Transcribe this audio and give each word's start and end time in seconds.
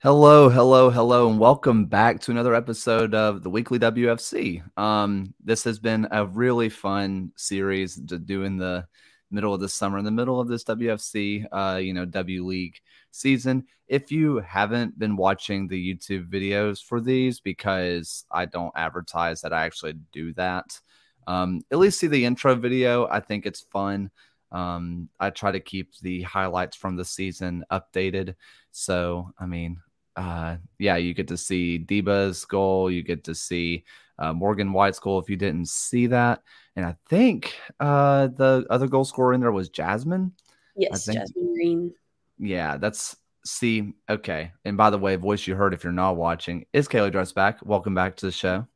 Hello, 0.00 0.48
hello, 0.48 0.90
hello, 0.90 1.28
and 1.28 1.40
welcome 1.40 1.86
back 1.86 2.20
to 2.20 2.30
another 2.30 2.54
episode 2.54 3.16
of 3.16 3.42
the 3.42 3.50
Weekly 3.50 3.80
WFC. 3.80 4.62
Um, 4.78 5.34
this 5.42 5.64
has 5.64 5.80
been 5.80 6.06
a 6.12 6.24
really 6.24 6.68
fun 6.68 7.32
series 7.34 8.00
to 8.06 8.16
do 8.16 8.44
in 8.44 8.58
the 8.58 8.86
middle 9.32 9.52
of 9.52 9.58
the 9.58 9.68
summer, 9.68 9.98
in 9.98 10.04
the 10.04 10.12
middle 10.12 10.38
of 10.38 10.46
this 10.46 10.62
WFC, 10.62 11.46
uh, 11.50 11.78
you 11.78 11.92
know, 11.92 12.04
W 12.04 12.46
League 12.46 12.78
season. 13.10 13.66
If 13.88 14.12
you 14.12 14.36
haven't 14.36 14.96
been 15.00 15.16
watching 15.16 15.66
the 15.66 15.94
YouTube 15.94 16.28
videos 16.28 16.80
for 16.80 17.00
these, 17.00 17.40
because 17.40 18.24
I 18.30 18.44
don't 18.44 18.72
advertise 18.76 19.40
that 19.40 19.52
I 19.52 19.64
actually 19.64 19.94
do 20.12 20.32
that, 20.34 20.78
um, 21.26 21.62
at 21.72 21.78
least 21.78 21.98
see 21.98 22.06
the 22.06 22.24
intro 22.24 22.54
video. 22.54 23.08
I 23.08 23.18
think 23.18 23.46
it's 23.46 23.62
fun. 23.62 24.12
Um, 24.52 25.08
I 25.18 25.30
try 25.30 25.50
to 25.50 25.60
keep 25.60 25.98
the 25.98 26.22
highlights 26.22 26.76
from 26.76 26.94
the 26.94 27.04
season 27.04 27.64
updated. 27.72 28.36
So, 28.70 29.32
I 29.40 29.46
mean, 29.46 29.78
uh, 30.18 30.56
yeah, 30.80 30.96
you 30.96 31.14
get 31.14 31.28
to 31.28 31.36
see 31.36 31.78
Deba's 31.78 32.44
goal. 32.44 32.90
You 32.90 33.04
get 33.04 33.24
to 33.24 33.36
see 33.36 33.84
uh, 34.18 34.32
Morgan 34.32 34.72
White's 34.72 34.98
goal 34.98 35.20
if 35.20 35.30
you 35.30 35.36
didn't 35.36 35.68
see 35.68 36.08
that. 36.08 36.42
And 36.74 36.84
I 36.84 36.96
think 37.08 37.54
uh, 37.78 38.26
the 38.26 38.66
other 38.68 38.88
goal 38.88 39.04
scorer 39.04 39.32
in 39.32 39.40
there 39.40 39.52
was 39.52 39.68
Jasmine. 39.68 40.32
Yes, 40.76 41.06
Jasmine 41.06 41.54
Green. 41.54 41.94
Yeah, 42.36 42.78
that's 42.78 43.16
see. 43.46 43.92
Okay. 44.10 44.50
And 44.64 44.76
by 44.76 44.90
the 44.90 44.98
way, 44.98 45.14
voice 45.14 45.46
you 45.46 45.54
heard 45.54 45.72
if 45.72 45.84
you're 45.84 45.92
not 45.92 46.16
watching 46.16 46.66
is 46.72 46.88
Kaylee 46.88 47.12
Dressback. 47.12 47.64
Welcome 47.64 47.94
back 47.94 48.16
to 48.16 48.26
the 48.26 48.32
show. 48.32 48.66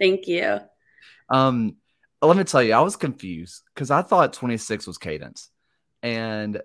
Thank 0.00 0.26
you. 0.26 0.58
Um, 1.28 1.76
let 2.20 2.36
me 2.36 2.42
tell 2.42 2.64
you, 2.64 2.72
I 2.72 2.80
was 2.80 2.96
confused 2.96 3.62
because 3.72 3.92
I 3.92 4.02
thought 4.02 4.32
26 4.32 4.88
was 4.88 4.98
cadence. 4.98 5.50
And 6.02 6.60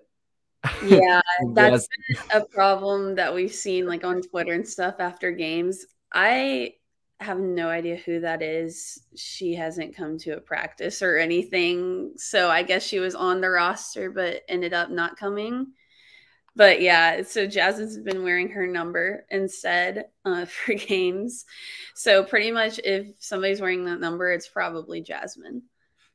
yeah, 0.84 1.20
that's 1.52 1.88
a 2.32 2.44
problem 2.44 3.14
that 3.16 3.34
we've 3.34 3.54
seen 3.54 3.86
like 3.86 4.04
on 4.04 4.22
Twitter 4.22 4.52
and 4.52 4.66
stuff 4.66 4.96
after 4.98 5.32
games. 5.32 5.86
I 6.12 6.74
have 7.20 7.38
no 7.38 7.68
idea 7.68 7.96
who 7.96 8.20
that 8.20 8.42
is. 8.42 9.00
She 9.14 9.54
hasn't 9.54 9.96
come 9.96 10.18
to 10.18 10.32
a 10.32 10.40
practice 10.40 11.02
or 11.02 11.16
anything. 11.16 12.12
So 12.16 12.50
I 12.50 12.62
guess 12.62 12.82
she 12.86 12.98
was 12.98 13.14
on 13.14 13.40
the 13.40 13.50
roster 13.50 14.10
but 14.10 14.42
ended 14.48 14.74
up 14.74 14.90
not 14.90 15.16
coming. 15.16 15.68
But 16.54 16.80
yeah, 16.80 17.22
so 17.22 17.46
Jasmine's 17.46 17.98
been 17.98 18.22
wearing 18.22 18.48
her 18.50 18.66
number 18.66 19.26
instead 19.30 20.06
uh, 20.24 20.44
for 20.46 20.74
games. 20.74 21.44
So 21.94 22.24
pretty 22.24 22.50
much 22.50 22.80
if 22.82 23.08
somebody's 23.20 23.60
wearing 23.60 23.84
that 23.84 24.00
number, 24.00 24.32
it's 24.32 24.48
probably 24.48 25.02
Jasmine. 25.02 25.62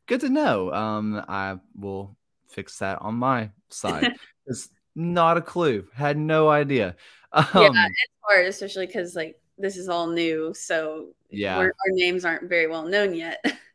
Good 0.08 0.22
to 0.22 0.30
know. 0.30 0.74
Um, 0.74 1.24
I 1.28 1.58
will 1.76 2.18
fix 2.50 2.80
that 2.80 3.02
on 3.02 3.16
my 3.16 3.52
side. 3.74 4.16
It's 4.48 4.70
not 4.96 5.38
a 5.38 5.42
clue. 5.42 5.88
Had 5.94 6.18
no 6.18 6.50
idea. 6.50 6.96
Um, 7.32 7.46
yeah, 7.54 7.70
it's 7.86 8.14
hard, 8.22 8.48
especially 8.48 8.88
because 8.88 9.16
like 9.16 9.40
this 9.58 9.78
is 9.78 9.88
all 9.88 10.08
new, 10.08 10.54
so 10.56 11.10
yeah, 11.30 11.58
our 11.58 11.74
names 11.90 12.26
aren't 12.26 12.50
very 12.50 12.68
well 12.68 12.86
known 12.88 13.14
yet. 13.14 13.46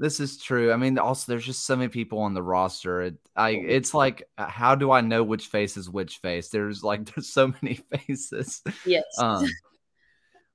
This 0.00 0.18
is 0.18 0.38
true. 0.38 0.72
I 0.72 0.78
mean, 0.78 0.96
also 0.98 1.30
there's 1.30 1.44
just 1.44 1.66
so 1.66 1.76
many 1.76 1.88
people 1.90 2.20
on 2.20 2.32
the 2.32 2.42
roster. 2.42 3.02
It, 3.02 3.16
I, 3.36 3.50
it's 3.50 3.92
like, 3.92 4.26
uh, 4.38 4.46
how 4.46 4.74
do 4.74 4.90
I 4.90 5.02
know 5.02 5.22
which 5.22 5.48
face 5.48 5.76
is 5.76 5.90
which 5.90 6.16
face? 6.20 6.48
There's 6.48 6.82
like, 6.82 7.04
there's 7.04 7.28
so 7.28 7.52
many 7.60 7.74
faces. 8.06 8.62
Yes. 8.86 9.04
Um, 9.18 9.46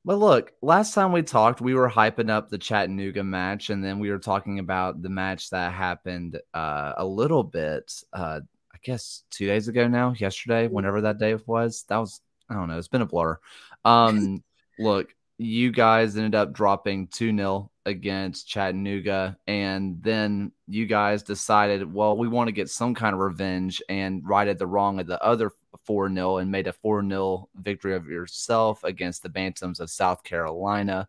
but 0.04 0.18
look, 0.18 0.52
last 0.64 0.96
time 0.96 1.12
we 1.12 1.22
talked, 1.22 1.62
we 1.62 1.76
were 1.76 1.88
hyping 1.88 2.32
up 2.32 2.50
the 2.50 2.58
Chattanooga 2.58 3.24
match, 3.24 3.70
and 3.70 3.84
then 3.84 4.00
we 4.00 4.10
were 4.10 4.18
talking 4.18 4.58
about 4.58 5.04
the 5.04 5.10
match 5.10 5.52
that 5.52 5.74
happened 5.74 6.40
uh, 6.56 6.94
a 6.98 7.06
little 7.06 7.44
bit. 7.44 7.92
Uh, 8.12 8.42
guess 8.86 9.24
two 9.32 9.48
days 9.48 9.68
ago 9.68 9.88
now, 9.88 10.14
yesterday, 10.18 10.68
whenever 10.68 11.02
that 11.02 11.18
day 11.18 11.36
was. 11.46 11.84
That 11.90 11.98
was 11.98 12.22
I 12.50 12.54
don't 12.54 12.68
know. 12.68 12.78
It's 12.78 12.88
been 12.88 13.02
a 13.02 13.08
blur. 13.08 13.40
Um, 13.84 14.44
look, 14.80 15.14
you 15.38 15.72
guys 15.72 16.16
ended 16.16 16.36
up 16.36 16.54
dropping 16.54 17.08
2 17.08 17.36
0 17.36 17.72
against 17.86 18.48
Chattanooga. 18.48 19.38
And 19.48 20.02
then 20.02 20.52
you 20.68 20.86
guys 20.86 21.24
decided, 21.24 21.92
well, 21.92 22.18
we 22.18 22.28
want 22.28 22.48
to 22.48 22.54
get 22.54 22.70
some 22.70 22.96
kind 22.96 23.14
of 23.14 23.20
revenge 23.20 23.82
and 23.90 24.28
righted 24.28 24.60
the 24.60 24.68
wrong 24.68 25.00
of 25.00 25.08
the 25.08 25.22
other 25.24 25.52
4 25.86 26.14
0 26.14 26.38
and 26.38 26.52
made 26.52 26.68
a 26.68 26.74
4 26.74 27.08
0 27.08 27.50
victory 27.56 27.96
of 27.96 28.08
yourself 28.08 28.84
against 28.84 29.24
the 29.24 29.30
Bantams 29.30 29.80
of 29.80 29.90
South 29.90 30.24
Carolina. 30.24 31.08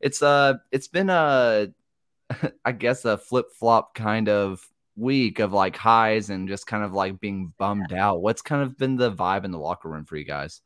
It's 0.00 0.22
uh 0.22 0.54
it's 0.70 0.88
been 0.88 1.10
a 1.10 1.68
I 2.64 2.72
guess 2.72 3.04
a 3.04 3.16
flip 3.16 3.46
flop 3.52 3.94
kind 3.94 4.28
of 4.28 4.66
week 4.96 5.38
of 5.38 5.52
like 5.52 5.76
highs 5.76 6.30
and 6.30 6.48
just 6.48 6.66
kind 6.66 6.84
of 6.84 6.92
like 6.92 7.20
being 7.20 7.52
bummed 7.58 7.92
out. 7.92 8.22
What's 8.22 8.42
kind 8.42 8.62
of 8.62 8.76
been 8.76 8.96
the 8.96 9.12
vibe 9.12 9.44
in 9.44 9.50
the 9.50 9.58
locker 9.58 9.88
room 9.88 10.04
for 10.04 10.16
you 10.16 10.24
guys? 10.24 10.60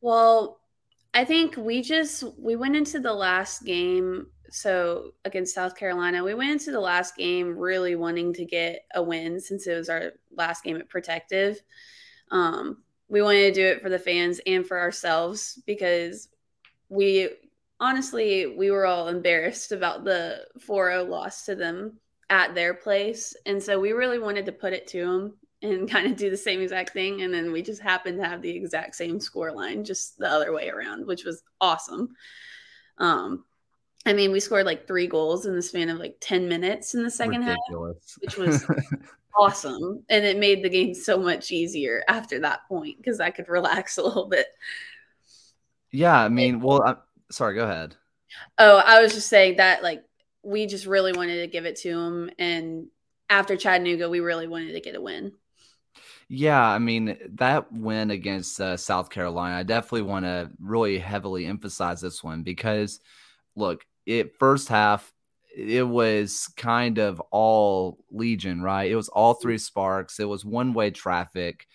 Well, 0.00 0.60
I 1.14 1.24
think 1.24 1.56
we 1.56 1.82
just 1.82 2.24
we 2.38 2.56
went 2.56 2.76
into 2.76 3.00
the 3.00 3.12
last 3.12 3.64
game 3.64 4.26
so 4.50 5.12
against 5.24 5.54
South 5.54 5.76
Carolina, 5.76 6.24
we 6.24 6.34
went 6.34 6.50
into 6.50 6.70
the 6.70 6.80
last 6.80 7.16
game 7.16 7.56
really 7.56 7.96
wanting 7.96 8.32
to 8.34 8.44
get 8.44 8.84
a 8.94 9.02
win 9.02 9.40
since 9.40 9.66
it 9.66 9.74
was 9.74 9.88
our 9.88 10.12
last 10.34 10.64
game 10.64 10.76
at 10.76 10.88
Protective. 10.88 11.60
Um, 12.30 12.78
we 13.08 13.22
wanted 13.22 13.54
to 13.54 13.60
do 13.60 13.66
it 13.66 13.82
for 13.82 13.88
the 13.88 13.98
fans 13.98 14.40
and 14.46 14.66
for 14.66 14.78
ourselves 14.78 15.60
because 15.66 16.28
we 16.88 17.30
honestly 17.80 18.46
we 18.46 18.70
were 18.70 18.86
all 18.86 19.08
embarrassed 19.08 19.72
about 19.72 20.04
the 20.04 20.44
4-0 20.66 21.08
loss 21.08 21.44
to 21.44 21.54
them 21.54 21.98
at 22.30 22.54
their 22.54 22.74
place 22.74 23.34
and 23.46 23.62
so 23.62 23.80
we 23.80 23.92
really 23.92 24.18
wanted 24.18 24.46
to 24.46 24.52
put 24.52 24.72
it 24.72 24.86
to 24.86 25.04
them 25.04 25.34
and 25.62 25.90
kind 25.90 26.06
of 26.06 26.16
do 26.16 26.30
the 26.30 26.36
same 26.36 26.60
exact 26.60 26.92
thing. 26.92 27.22
And 27.22 27.32
then 27.32 27.52
we 27.52 27.62
just 27.62 27.82
happened 27.82 28.18
to 28.18 28.28
have 28.28 28.42
the 28.42 28.54
exact 28.54 28.94
same 28.94 29.20
score 29.20 29.52
line, 29.52 29.84
just 29.84 30.18
the 30.18 30.28
other 30.30 30.52
way 30.52 30.68
around, 30.68 31.06
which 31.06 31.24
was 31.24 31.42
awesome. 31.60 32.14
Um, 32.98 33.44
I 34.06 34.12
mean, 34.12 34.32
we 34.32 34.40
scored 34.40 34.66
like 34.66 34.86
three 34.86 35.06
goals 35.06 35.46
in 35.46 35.54
the 35.54 35.62
span 35.62 35.88
of 35.88 35.98
like 35.98 36.16
10 36.20 36.48
minutes 36.48 36.94
in 36.94 37.02
the 37.02 37.10
second 37.10 37.44
Ridiculous. 37.44 38.14
half, 38.14 38.22
which 38.22 38.36
was 38.36 38.64
awesome. 39.38 40.04
And 40.08 40.24
it 40.24 40.38
made 40.38 40.62
the 40.62 40.70
game 40.70 40.94
so 40.94 41.18
much 41.18 41.50
easier 41.50 42.02
after 42.08 42.40
that 42.40 42.66
point 42.68 42.96
because 42.96 43.20
I 43.20 43.30
could 43.30 43.48
relax 43.48 43.98
a 43.98 44.02
little 44.02 44.28
bit. 44.28 44.46
Yeah. 45.90 46.18
I 46.18 46.28
mean, 46.28 46.60
well, 46.60 46.82
I'm, 46.82 46.96
sorry, 47.30 47.54
go 47.54 47.64
ahead. 47.64 47.96
Oh, 48.58 48.76
I 48.84 49.00
was 49.00 49.14
just 49.14 49.28
saying 49.28 49.56
that 49.56 49.82
like 49.82 50.04
we 50.48 50.66
just 50.66 50.86
really 50.86 51.12
wanted 51.12 51.40
to 51.40 51.46
give 51.46 51.66
it 51.66 51.76
to 51.76 51.90
him. 51.90 52.30
And 52.38 52.86
after 53.28 53.56
Chattanooga, 53.56 54.08
we 54.08 54.20
really 54.20 54.46
wanted 54.46 54.72
to 54.72 54.80
get 54.80 54.96
a 54.96 55.00
win. 55.00 55.32
Yeah, 56.30 56.62
I 56.62 56.78
mean 56.78 57.16
that 57.34 57.72
win 57.72 58.10
against 58.10 58.60
uh, 58.60 58.76
South 58.76 59.08
Carolina, 59.10 59.56
I 59.56 59.62
definitely 59.62 60.02
want 60.02 60.24
to 60.24 60.50
really 60.60 60.98
heavily 60.98 61.46
emphasize 61.46 62.00
this 62.00 62.22
one 62.22 62.42
because, 62.42 63.00
look, 63.56 63.84
it 64.04 64.36
first 64.38 64.68
half 64.68 65.12
it 65.56 65.86
was 65.86 66.48
kind 66.56 66.98
of 66.98 67.20
all 67.30 67.98
Legion, 68.10 68.62
right? 68.62 68.90
It 68.90 68.96
was 68.96 69.08
all 69.08 69.34
three 69.34 69.58
sparks. 69.58 70.20
It 70.20 70.28
was 70.28 70.44
one 70.44 70.74
way 70.74 70.90
traffic, 70.90 71.66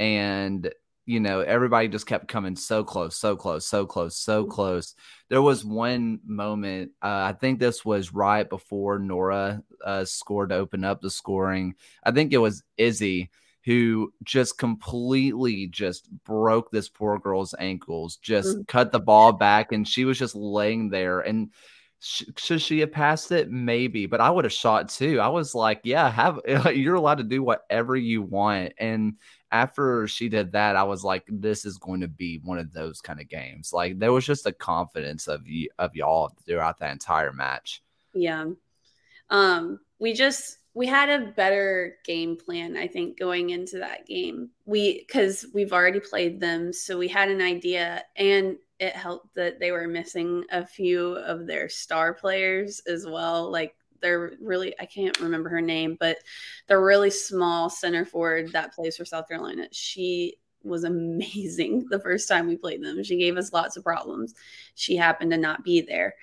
and 0.00 0.72
you 1.08 1.20
know 1.20 1.40
everybody 1.40 1.88
just 1.88 2.06
kept 2.06 2.28
coming 2.28 2.54
so 2.54 2.84
close, 2.84 3.16
so 3.16 3.34
close, 3.34 3.66
so 3.66 3.86
close, 3.86 4.14
so 4.14 4.44
close. 4.44 4.94
There 5.30 5.40
was 5.40 5.64
one 5.64 6.20
moment. 6.26 6.90
Uh, 7.02 7.32
I 7.32 7.32
think 7.32 7.58
this 7.58 7.82
was 7.82 8.12
right 8.12 8.46
before 8.46 8.98
Nora 8.98 9.62
uh, 9.82 10.04
scored 10.04 10.50
to 10.50 10.56
open 10.56 10.84
up 10.84 11.00
the 11.00 11.10
scoring. 11.10 11.76
I 12.04 12.10
think 12.10 12.34
it 12.34 12.38
was 12.38 12.62
Izzy 12.76 13.30
who 13.64 14.12
just 14.22 14.58
completely 14.58 15.66
just 15.66 16.10
broke 16.24 16.70
this 16.70 16.90
poor 16.90 17.18
girl's 17.18 17.54
ankles, 17.58 18.16
just 18.16 18.48
mm-hmm. 18.48 18.62
cut 18.68 18.92
the 18.92 19.00
ball 19.00 19.32
back, 19.32 19.72
and 19.72 19.88
she 19.88 20.04
was 20.04 20.18
just 20.18 20.34
laying 20.34 20.90
there. 20.90 21.20
And 21.20 21.50
sh- 22.00 22.24
should 22.36 22.60
she 22.60 22.80
have 22.80 22.92
passed 22.92 23.32
it? 23.32 23.50
Maybe, 23.50 24.04
but 24.04 24.20
I 24.20 24.30
would 24.30 24.44
have 24.44 24.52
shot 24.52 24.90
too. 24.90 25.20
I 25.20 25.28
was 25.28 25.54
like, 25.54 25.80
yeah, 25.84 26.10
have 26.10 26.40
you're 26.74 26.96
allowed 26.96 27.18
to 27.18 27.24
do 27.24 27.42
whatever 27.42 27.96
you 27.96 28.20
want. 28.22 28.74
And 28.78 29.14
after 29.50 30.06
she 30.06 30.28
did 30.28 30.52
that, 30.52 30.76
I 30.76 30.84
was 30.84 31.04
like, 31.04 31.24
this 31.28 31.64
is 31.64 31.78
going 31.78 32.00
to 32.00 32.08
be 32.08 32.40
one 32.44 32.58
of 32.58 32.72
those 32.72 33.00
kind 33.00 33.20
of 33.20 33.28
games. 33.28 33.72
Like 33.72 33.98
there 33.98 34.12
was 34.12 34.26
just 34.26 34.46
a 34.46 34.52
confidence 34.52 35.28
of 35.28 35.46
you 35.46 35.68
of 35.78 35.94
y'all 35.96 36.32
throughout 36.46 36.78
that 36.80 36.92
entire 36.92 37.32
match. 37.32 37.82
Yeah. 38.14 38.46
Um, 39.30 39.80
we 39.98 40.12
just 40.12 40.58
we 40.74 40.86
had 40.86 41.08
a 41.08 41.32
better 41.32 41.96
game 42.04 42.36
plan, 42.36 42.76
I 42.76 42.86
think, 42.86 43.18
going 43.18 43.50
into 43.50 43.78
that 43.78 44.06
game. 44.06 44.50
We 44.64 45.04
because 45.06 45.46
we've 45.52 45.72
already 45.72 46.00
played 46.00 46.40
them, 46.40 46.72
so 46.72 46.98
we 46.98 47.08
had 47.08 47.30
an 47.30 47.40
idea, 47.40 48.04
and 48.16 48.56
it 48.78 48.94
helped 48.94 49.34
that 49.34 49.58
they 49.58 49.72
were 49.72 49.88
missing 49.88 50.44
a 50.52 50.64
few 50.64 51.16
of 51.16 51.46
their 51.46 51.68
star 51.68 52.14
players 52.14 52.80
as 52.86 53.06
well. 53.06 53.50
Like 53.50 53.74
they're 54.00 54.32
really 54.40 54.74
I 54.78 54.86
can't 54.86 55.18
remember 55.20 55.48
her 55.50 55.60
name, 55.60 55.96
but 55.98 56.18
the 56.66 56.78
really 56.78 57.10
small 57.10 57.70
center 57.70 58.04
forward 58.04 58.52
that 58.52 58.74
plays 58.74 58.96
for 58.96 59.04
South 59.04 59.28
Carolina. 59.28 59.68
She 59.72 60.36
was 60.62 60.84
amazing 60.84 61.86
the 61.90 62.00
first 62.00 62.28
time 62.28 62.46
we 62.46 62.56
played 62.56 62.82
them. 62.82 63.02
She 63.02 63.18
gave 63.18 63.36
us 63.36 63.52
lots 63.52 63.76
of 63.76 63.84
problems. 63.84 64.34
She 64.74 64.96
happened 64.96 65.30
to 65.32 65.38
not 65.38 65.64
be 65.64 65.80
there. 65.80 66.14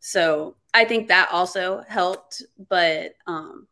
So 0.00 0.56
I 0.72 0.84
think 0.84 1.08
that 1.08 1.28
also 1.32 1.84
helped. 1.88 2.42
But 2.68 3.14
um 3.26 3.66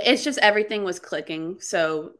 it's 0.00 0.24
just 0.24 0.38
everything 0.38 0.84
was 0.84 0.98
clicking. 0.98 1.60
So, 1.60 2.12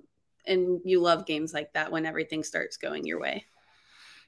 and 0.46 0.80
you 0.84 1.00
love 1.00 1.26
games 1.26 1.54
like 1.54 1.72
that 1.72 1.90
when 1.90 2.06
everything 2.06 2.42
starts 2.42 2.76
going 2.76 3.06
your 3.06 3.20
way. 3.20 3.46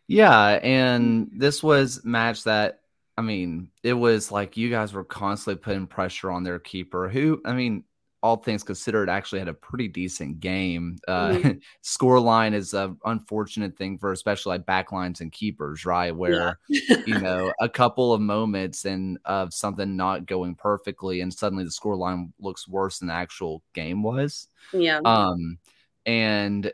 Yeah, 0.06 0.60
and 0.62 1.30
this 1.36 1.62
was 1.62 2.04
match 2.04 2.44
that 2.44 2.80
I 3.16 3.22
mean, 3.22 3.68
it 3.82 3.92
was 3.92 4.32
like 4.32 4.56
you 4.56 4.70
guys 4.70 4.92
were 4.92 5.04
constantly 5.04 5.60
putting 5.60 5.86
pressure 5.86 6.30
on 6.30 6.42
their 6.42 6.58
keeper, 6.58 7.08
who 7.08 7.40
I 7.44 7.52
mean, 7.52 7.84
all 8.24 8.38
things 8.38 8.62
considered, 8.62 9.10
actually 9.10 9.38
had 9.38 9.48
a 9.48 9.54
pretty 9.54 9.86
decent 9.86 10.40
game. 10.40 10.96
Uh, 11.06 11.28
mm-hmm. 11.28 11.50
score 11.82 12.18
line 12.18 12.54
is 12.54 12.72
an 12.72 12.96
unfortunate 13.04 13.76
thing 13.76 13.98
for 13.98 14.12
especially 14.12 14.56
like 14.56 14.64
backlines 14.64 15.20
and 15.20 15.30
keepers, 15.30 15.84
right? 15.84 16.10
Where 16.10 16.58
yeah. 16.68 16.96
you 17.06 17.18
know 17.18 17.52
a 17.60 17.68
couple 17.68 18.14
of 18.14 18.22
moments 18.22 18.86
and 18.86 19.18
of 19.26 19.52
something 19.52 19.94
not 19.94 20.26
going 20.26 20.54
perfectly, 20.54 21.20
and 21.20 21.32
suddenly 21.32 21.64
the 21.64 21.70
score 21.70 21.96
line 21.96 22.32
looks 22.40 22.66
worse 22.66 22.98
than 22.98 23.08
the 23.08 23.14
actual 23.14 23.62
game 23.74 24.02
was. 24.02 24.48
Yeah. 24.72 25.00
Um, 25.04 25.58
and 26.06 26.72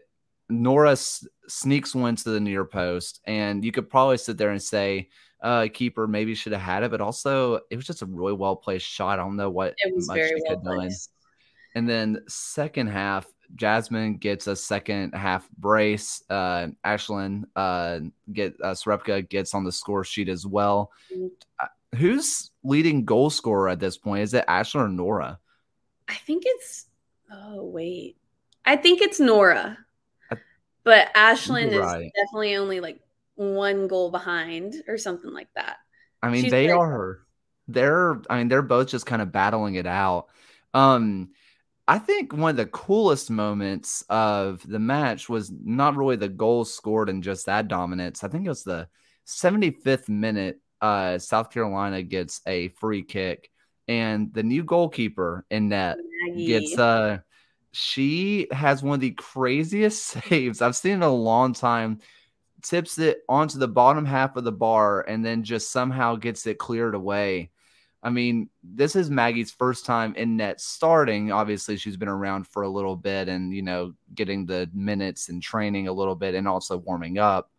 Nora 0.49 0.93
s- 0.93 1.27
sneaks 1.51 1.95
one 1.95 2.17
to 2.17 2.31
the 2.31 2.41
near 2.41 2.65
post, 2.65 3.21
and 3.25 3.65
you 3.65 3.73
could 3.73 3.91
probably 3.91 4.19
sit 4.19 4.39
there 4.39 4.51
and 4.51 4.63
say. 4.63 5.09
Uh, 5.43 5.69
keeper 5.73 6.07
maybe 6.07 6.35
should 6.35 6.53
have 6.53 6.61
had 6.61 6.83
it, 6.83 6.91
but 6.91 7.01
also 7.01 7.61
it 7.71 7.77
was 7.77 7.87
just 7.87 8.03
a 8.03 8.05
really 8.05 8.35
well 8.35 8.55
placed 8.55 8.85
shot. 8.85 9.19
I 9.19 9.23
don't 9.23 9.37
know 9.37 9.49
what 9.49 9.73
it 9.79 9.95
was 9.95 10.07
very 10.07 10.39
well 10.47 10.59
placed. 10.59 11.13
And 11.75 11.89
then 11.89 12.23
second 12.29 12.89
half, 12.89 13.27
Jasmine 13.55 14.17
gets 14.19 14.47
a 14.47 14.57
second 14.57 15.15
half 15.15 15.49
brace. 15.51 16.23
Uh, 16.29 16.69
Ashlyn 16.85 17.45
uh, 17.57 18.01
get 18.33 18.55
uh, 18.63 18.73
Srepka 18.73 19.29
gets 19.29 19.55
on 19.55 19.65
the 19.65 19.73
score 19.73 20.05
sheet 20.05 20.29
as 20.29 20.47
well. 20.47 20.91
Mm-hmm. 21.13 21.27
Uh, 21.59 21.97
who's 21.97 22.51
leading 22.63 23.05
goal 23.05 23.31
scorer 23.31 23.69
at 23.69 23.81
this 23.81 23.97
point? 23.97 24.23
Is 24.23 24.35
it 24.35 24.45
Ashlyn 24.47 24.81
or 24.81 24.89
Nora? 24.89 25.39
I 26.09 26.15
think 26.15 26.43
it's. 26.47 26.87
Oh 27.33 27.65
wait, 27.65 28.17
I 28.65 28.77
think 28.77 29.01
it's 29.01 29.21
Nora, 29.21 29.79
but 30.85 31.13
Ashlyn 31.15 31.79
right. 31.79 32.07
is 32.07 32.13
definitely 32.15 32.57
only 32.57 32.81
like 32.81 33.01
one 33.35 33.89
goal 33.89 34.11
behind 34.11 34.75
or 34.87 34.99
something 34.99 35.33
like 35.33 35.49
that. 35.55 35.79
I 36.23 36.31
mean, 36.31 36.45
She's 36.45 36.51
they 36.51 36.71
are. 36.71 37.21
They're. 37.69 38.21
I 38.29 38.39
mean, 38.39 38.49
they're 38.49 38.63
both 38.63 38.89
just 38.89 39.07
kind 39.07 39.23
of 39.23 39.33
battling 39.33 39.77
it 39.77 39.87
out. 39.87 40.27
Um, 40.75 41.31
I 41.89 41.99
think 41.99 42.33
one 42.33 42.51
of 42.51 42.57
the 42.57 42.67
coolest 42.67 43.31
moments 43.31 44.05
of 44.09 44.63
the 44.69 44.79
match 44.79 45.29
was 45.29 45.51
not 45.51 45.97
really 45.97 46.17
the 46.17 46.29
goals 46.29 46.73
scored 46.73 47.09
and 47.09 47.23
just 47.23 47.47
that 47.47 47.69
dominance. 47.69 48.23
I 48.23 48.29
think 48.29 48.47
it 48.47 48.51
was 48.51 48.63
the 48.63 48.89
75th 49.27 50.09
minute. 50.09 50.61
Uh, 50.81 51.19
South 51.19 51.51
Carolina 51.51 52.03
gets 52.03 52.41
a 52.47 52.69
free 52.69 53.03
kick, 53.03 53.51
and 53.89 54.33
the 54.33 54.43
new 54.43 54.63
goalkeeper 54.63 55.45
in 55.51 55.69
net 55.69 55.97
Maggie. 56.27 56.47
gets 56.47 56.79
uh 56.79 57.19
she 57.73 58.49
has 58.51 58.83
one 58.83 58.95
of 58.95 59.01
the 59.01 59.13
craziest 59.13 60.03
saves 60.29 60.63
I've 60.63 60.77
seen 60.77 60.95
in 60.95 61.03
a 61.03 61.11
long 61.11 61.53
time. 61.53 61.99
Tips 62.63 62.99
it 62.99 63.23
onto 63.29 63.59
the 63.59 63.69
bottom 63.69 64.05
half 64.05 64.37
of 64.37 64.45
the 64.45 64.53
bar 64.53 65.01
and 65.01 65.25
then 65.25 65.45
just 65.45 65.71
somehow 65.71 66.17
gets 66.17 66.47
it 66.47 66.59
cleared 66.59 66.95
away. 66.95 67.51
I 68.03 68.11
mean, 68.11 68.49
this 68.63 68.97
is 68.97 69.11
Maggie's 69.11 69.51
first 69.51 69.87
time 69.87 70.15
in 70.15 70.37
net 70.37 70.61
starting. 70.61 71.33
Obviously, 71.33 71.77
she's 71.77 71.97
been 71.97 72.09
around 72.09 72.47
for 72.47 72.63
a 72.63 72.69
little 72.69 72.97
bit 72.97 73.29
and, 73.29 73.53
you 73.55 73.63
know, 73.63 73.95
getting 74.15 74.47
the 74.47 74.71
minutes 74.75 75.29
and 75.29 75.43
training 75.43 75.89
a 75.89 75.93
little 75.93 76.15
bit 76.15 76.35
and 76.35 76.49
also 76.49 76.79
warming 76.79 77.19
up. 77.19 77.51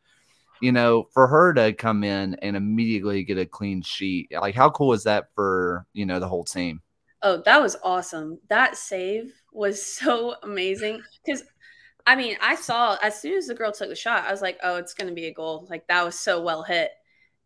You 0.59 0.71
know, 0.71 1.07
for 1.13 1.27
her 1.27 1.53
to 1.55 1.73
come 1.73 2.03
in 2.03 2.35
and 2.35 2.55
immediately 2.55 3.23
get 3.23 3.39
a 3.39 3.45
clean 3.45 3.81
sheet, 3.81 4.31
like 4.31 4.53
how 4.53 4.69
cool 4.69 4.93
is 4.93 5.03
that 5.03 5.33
for, 5.33 5.87
you 5.93 6.05
know, 6.05 6.19
the 6.19 6.27
whole 6.27 6.43
team? 6.43 6.81
Oh, 7.23 7.41
that 7.45 7.61
was 7.61 7.77
awesome. 7.83 8.39
That 8.49 8.77
save 8.77 9.33
was 9.53 9.83
so 9.97 10.35
amazing 10.43 11.01
because 11.25 11.43
I 12.07 12.15
mean, 12.15 12.37
I 12.41 12.55
saw 12.55 12.97
as 13.03 13.21
soon 13.21 13.37
as 13.37 13.47
the 13.47 13.55
girl 13.55 13.71
took 13.71 13.89
the 13.89 13.95
shot, 13.95 14.25
I 14.25 14.31
was 14.31 14.41
like, 14.41 14.59
oh, 14.63 14.77
it's 14.77 14.93
going 14.95 15.09
to 15.09 15.13
be 15.15 15.27
a 15.27 15.33
goal. 15.33 15.67
Like 15.69 15.87
that 15.87 16.03
was 16.05 16.17
so 16.19 16.41
well 16.41 16.63
hit. 16.63 16.91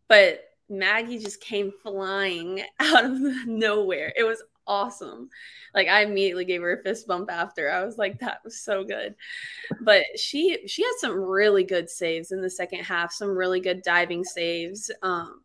But 0.08 0.40
Maggie 0.68 1.18
just 1.18 1.40
came 1.40 1.72
flying 1.82 2.62
out 2.80 3.04
of 3.04 3.12
nowhere. 3.46 4.12
It 4.16 4.24
was 4.24 4.42
awesome. 4.66 5.30
Like 5.74 5.88
I 5.88 6.02
immediately 6.02 6.44
gave 6.44 6.62
her 6.62 6.74
a 6.74 6.82
fist 6.82 7.06
bump 7.06 7.30
after. 7.30 7.70
I 7.70 7.84
was 7.84 7.98
like, 7.98 8.20
that 8.20 8.40
was 8.44 8.58
so 8.60 8.84
good. 8.84 9.14
But 9.82 10.04
she 10.16 10.66
she 10.66 10.82
had 10.82 10.94
some 10.98 11.12
really 11.20 11.64
good 11.64 11.90
saves 11.90 12.32
in 12.32 12.40
the 12.42 12.50
second 12.50 12.80
half, 12.80 13.12
some 13.12 13.36
really 13.36 13.60
good 13.60 13.82
diving 13.82 14.24
saves. 14.24 14.90
Um, 15.02 15.42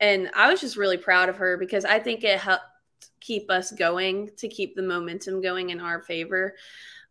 and 0.00 0.30
I 0.34 0.50
was 0.50 0.60
just 0.60 0.76
really 0.76 0.96
proud 0.98 1.28
of 1.28 1.36
her 1.38 1.56
because 1.56 1.84
I 1.84 1.98
think 1.98 2.24
it 2.24 2.38
helped 2.38 2.64
keep 3.20 3.50
us 3.50 3.72
going 3.72 4.30
to 4.36 4.48
keep 4.48 4.74
the 4.74 4.82
momentum 4.82 5.40
going 5.40 5.70
in 5.70 5.80
our 5.80 6.00
favor. 6.02 6.54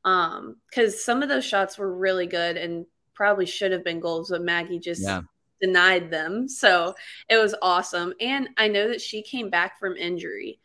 Um, 0.06 0.58
because 0.70 1.04
some 1.04 1.24
of 1.24 1.30
those 1.30 1.46
shots 1.46 1.78
were 1.78 1.96
really 1.96 2.28
good 2.28 2.58
and 2.58 2.86
probably 3.14 3.46
should 3.46 3.72
have 3.72 3.84
been 3.84 4.00
goals, 4.00 4.30
but 4.30 4.42
Maggie 4.42 4.80
just 4.80 5.04
yeah 5.04 5.22
denied 5.64 6.12
them. 6.12 6.50
So 6.50 6.94
it 7.30 7.38
was 7.38 7.56
awesome. 7.62 8.14
And 8.20 8.50
I 8.58 8.68
know 8.68 8.90
that 8.90 9.00
she 9.00 9.22
came 9.22 9.50
back 9.50 9.80
from 9.80 9.96
injury. 9.96 10.60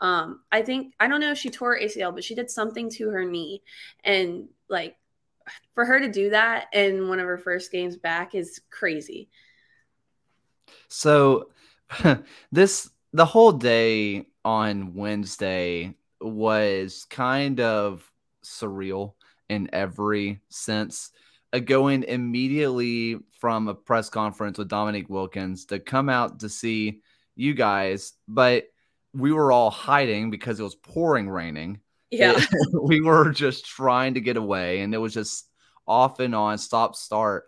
Um, 0.00 0.42
I 0.52 0.62
think 0.62 0.94
I 1.00 1.08
don't 1.08 1.20
know 1.20 1.32
if 1.32 1.38
she 1.38 1.50
tore 1.50 1.76
ACL, 1.76 2.14
but 2.14 2.22
she 2.22 2.36
did 2.36 2.48
something 2.48 2.88
to 2.90 3.10
her 3.10 3.24
knee. 3.24 3.62
And 4.04 4.48
like 4.68 4.96
for 5.74 5.84
her 5.84 5.98
to 5.98 6.08
do 6.08 6.30
that 6.30 6.66
in 6.72 7.08
one 7.08 7.18
of 7.18 7.26
her 7.26 7.38
first 7.38 7.72
games 7.72 7.96
back 7.96 8.36
is 8.36 8.60
crazy. 8.70 9.28
So 10.88 11.50
this 12.52 12.90
the 13.14 13.24
whole 13.24 13.52
day 13.52 14.26
on 14.44 14.92
Wednesday 14.92 15.94
was 16.20 17.06
kind 17.08 17.60
of 17.60 18.04
surreal 18.44 19.14
in 19.48 19.70
every 19.72 20.40
sense 20.50 21.10
going 21.60 22.02
immediately 22.02 23.20
from 23.38 23.68
a 23.68 23.74
press 23.74 24.10
conference 24.10 24.58
with 24.58 24.68
Dominique 24.68 25.08
Wilkins 25.08 25.66
to 25.66 25.78
come 25.78 26.08
out 26.08 26.40
to 26.40 26.48
see 26.48 27.00
you 27.36 27.54
guys, 27.54 28.14
but 28.26 28.64
we 29.12 29.32
were 29.32 29.52
all 29.52 29.70
hiding 29.70 30.30
because 30.30 30.58
it 30.58 30.64
was 30.64 30.74
pouring 30.74 31.30
raining. 31.30 31.78
Yeah. 32.10 32.44
we 32.82 33.00
were 33.00 33.30
just 33.30 33.66
trying 33.66 34.14
to 34.14 34.20
get 34.20 34.36
away 34.36 34.80
and 34.80 34.92
it 34.92 34.98
was 34.98 35.14
just 35.14 35.48
off 35.86 36.18
and 36.18 36.34
on, 36.34 36.58
stop, 36.58 36.96
start. 36.96 37.44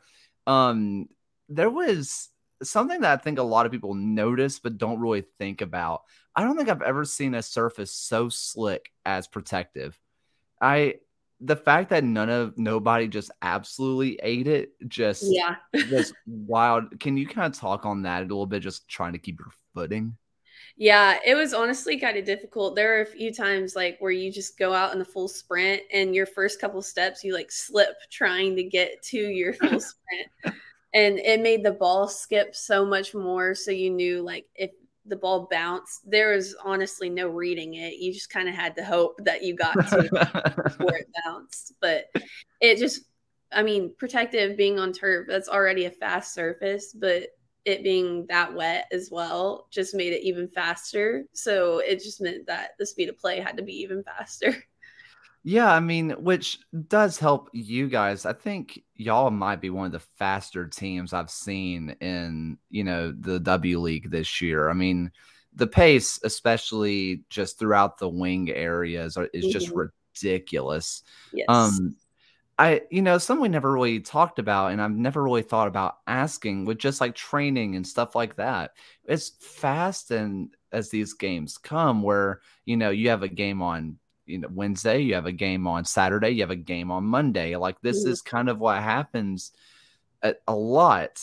Um, 0.47 1.09
there 1.49 1.71
was 1.71 2.29
something 2.63 3.01
that 3.01 3.19
I 3.19 3.23
think 3.23 3.39
a 3.39 3.43
lot 3.43 3.67
of 3.67 3.73
people 3.73 3.95
notice 3.95 4.59
but 4.59 4.79
don't 4.79 5.01
really 5.01 5.25
think 5.39 5.61
about. 5.61 6.03
I 6.35 6.43
don't 6.43 6.57
think 6.57 6.69
I've 6.69 6.83
ever 6.83 7.05
seen 7.05 7.35
a 7.35 7.43
surface 7.43 7.93
so 7.93 8.29
slick 8.29 8.93
as 9.05 9.27
protective. 9.27 9.99
I 10.61 10.97
the 11.41 11.57
fact 11.57 11.91
that 11.91 12.05
none 12.05 12.31
of 12.31 12.57
nobody 12.57 13.09
just 13.09 13.31
absolutely 13.43 14.19
ate 14.23 14.47
it 14.47 14.71
just 14.89 15.25
yeah 15.27 15.57
just 15.75 16.15
wild 16.27 16.99
can 16.99 17.17
you 17.17 17.27
kind 17.27 17.53
of 17.53 17.59
talk 17.59 17.85
on 17.85 18.03
that 18.03 18.21
a 18.21 18.23
little 18.23 18.47
bit 18.47 18.61
just 18.61 18.89
trying 18.89 19.13
to 19.13 19.19
keep 19.19 19.39
your 19.39 19.51
footing 19.75 20.17
yeah 20.79 21.19
it 21.27 21.35
was 21.35 21.53
honestly 21.53 21.99
kind 21.99 22.17
of 22.17 22.25
difficult 22.25 22.75
there 22.75 22.97
are 22.97 23.03
a 23.03 23.07
few 23.07 23.33
times 23.33 23.77
like 23.77 23.99
where 23.99 24.11
you 24.11 24.33
just 24.33 24.59
go 24.59 24.73
out 24.73 24.93
in 24.93 24.99
the 24.99 25.05
full 25.05 25.29
sprint 25.29 25.83
and 25.93 26.15
your 26.15 26.27
first 26.27 26.59
couple 26.59 26.81
steps 26.81 27.23
you 27.23 27.35
like 27.35 27.51
slip 27.53 27.97
trying 28.11 28.57
to 28.57 28.63
get 28.63 29.03
to 29.03 29.19
your 29.19 29.53
full 29.53 29.81
sprint 29.81 30.57
and 30.97 31.19
it 31.19 31.41
made 31.41 31.63
the 31.63 31.73
ball 31.73 32.09
skip 32.09 32.57
so 32.57 32.85
much 32.85 33.15
more 33.15 33.55
so 33.55 33.71
you 33.71 33.91
knew 33.91 34.23
like 34.23 34.47
if 34.55 34.71
the 35.09 35.17
ball 35.17 35.47
bounced, 35.51 36.11
there 36.11 36.35
was 36.35 36.57
honestly 36.65 37.09
no 37.09 37.29
reading 37.29 37.75
it. 37.75 37.99
You 37.99 38.13
just 38.13 38.31
kind 38.31 38.49
of 38.49 38.55
had 38.55 38.75
to 38.77 38.85
hope 38.85 39.21
that 39.25 39.43
you 39.43 39.55
got 39.55 39.75
to 39.75 40.03
before 40.65 40.97
it 40.97 41.09
bounced. 41.25 41.75
But 41.81 42.07
it 42.61 42.79
just, 42.79 43.03
I 43.53 43.63
mean, 43.63 43.95
protective 43.99 44.57
being 44.57 44.79
on 44.79 44.93
turf, 44.93 45.27
that's 45.29 45.49
already 45.49 45.85
a 45.85 45.91
fast 45.91 46.35
surface, 46.35 46.93
but 46.93 47.29
it 47.65 47.85
being 47.85 48.27
that 48.29 48.55
wet 48.55 48.87
as 48.91 49.11
well 49.13 49.67
just 49.71 49.95
made 49.95 50.13
it 50.13 50.27
even 50.27 50.49
faster. 50.49 51.25
So 51.35 51.79
it 51.79 52.03
just 52.03 52.21
meant 52.21 52.47
that 52.47 52.71
the 52.79 52.87
speed 52.87 53.09
of 53.09 53.19
play 53.19 53.39
had 53.39 53.57
to 53.59 53.63
be 53.63 53.75
even 53.75 54.03
faster. 54.03 54.57
Yeah, 55.49 55.73
I 55.73 55.79
mean, 55.79 56.11
which 56.11 56.59
does 56.89 57.21
help 57.21 57.51
you 57.53 57.89
guys. 57.89 58.27
I 58.27 58.33
think 58.33 58.83
y'all 58.97 59.31
might 59.31 59.61
be 59.61 59.71
one 59.71 59.87
of 59.87 59.93
the 59.93 60.01
faster 60.01 60.67
teams 60.67 61.13
I've 61.13 61.31
seen 61.31 61.91
in, 62.01 62.59
you 62.69 62.83
know, 62.83 63.15
the 63.17 63.39
W 63.39 63.79
League 63.79 64.11
this 64.11 64.41
year. 64.41 64.69
I 64.69 64.73
mean, 64.73 65.13
the 65.55 65.69
pace, 65.69 66.19
especially 66.25 67.23
just 67.31 67.61
throughout 67.61 67.99
the 67.99 68.09
wing 68.09 68.51
areas, 68.51 69.17
is 69.33 69.45
mm-hmm. 69.45 69.53
just 69.53 69.71
ridiculous. 69.71 71.05
Yes. 71.33 71.47
Um, 71.49 71.95
I, 72.59 72.83
you 72.91 73.03
know, 73.03 73.17
something 73.17 73.43
we 73.43 73.49
never 73.49 73.71
really 73.71 74.01
talked 74.01 74.41
about, 74.41 74.73
and 74.73 74.83
I've 74.83 74.91
never 74.91 75.23
really 75.23 75.43
thought 75.43 75.69
about 75.69 75.99
asking 76.09 76.65
with 76.65 76.79
just 76.79 77.01
like 77.01 77.15
training 77.15 77.77
and 77.77 77.87
stuff 77.87 78.17
like 78.17 78.35
that. 78.35 78.73
It's 79.05 79.29
fast 79.29 80.11
and 80.11 80.53
as 80.73 80.91
these 80.91 81.13
games 81.13 81.57
come, 81.57 82.03
where 82.03 82.41
you 82.65 82.77
know 82.77 82.91
you 82.91 83.11
have 83.11 83.23
a 83.23 83.29
game 83.29 83.63
on 83.63 83.99
you 84.27 84.39
know 84.39 84.49
Wednesday, 84.53 85.01
you 85.01 85.15
have 85.15 85.27
a 85.27 85.33
game 85.33 85.67
on 85.67 85.85
Saturday, 85.85 86.31
you 86.31 86.43
have 86.43 86.51
a 86.51 86.57
game 86.57 86.91
on 86.91 87.05
Monday. 87.05 87.57
Like 87.57 87.81
this 87.81 88.03
mm-hmm. 88.03 88.13
is 88.13 88.23
kind 88.23 88.49
of 88.49 88.59
what 88.59 88.83
happens 88.83 89.53
a, 90.23 90.35
a 90.49 90.55
lot. 90.55 91.21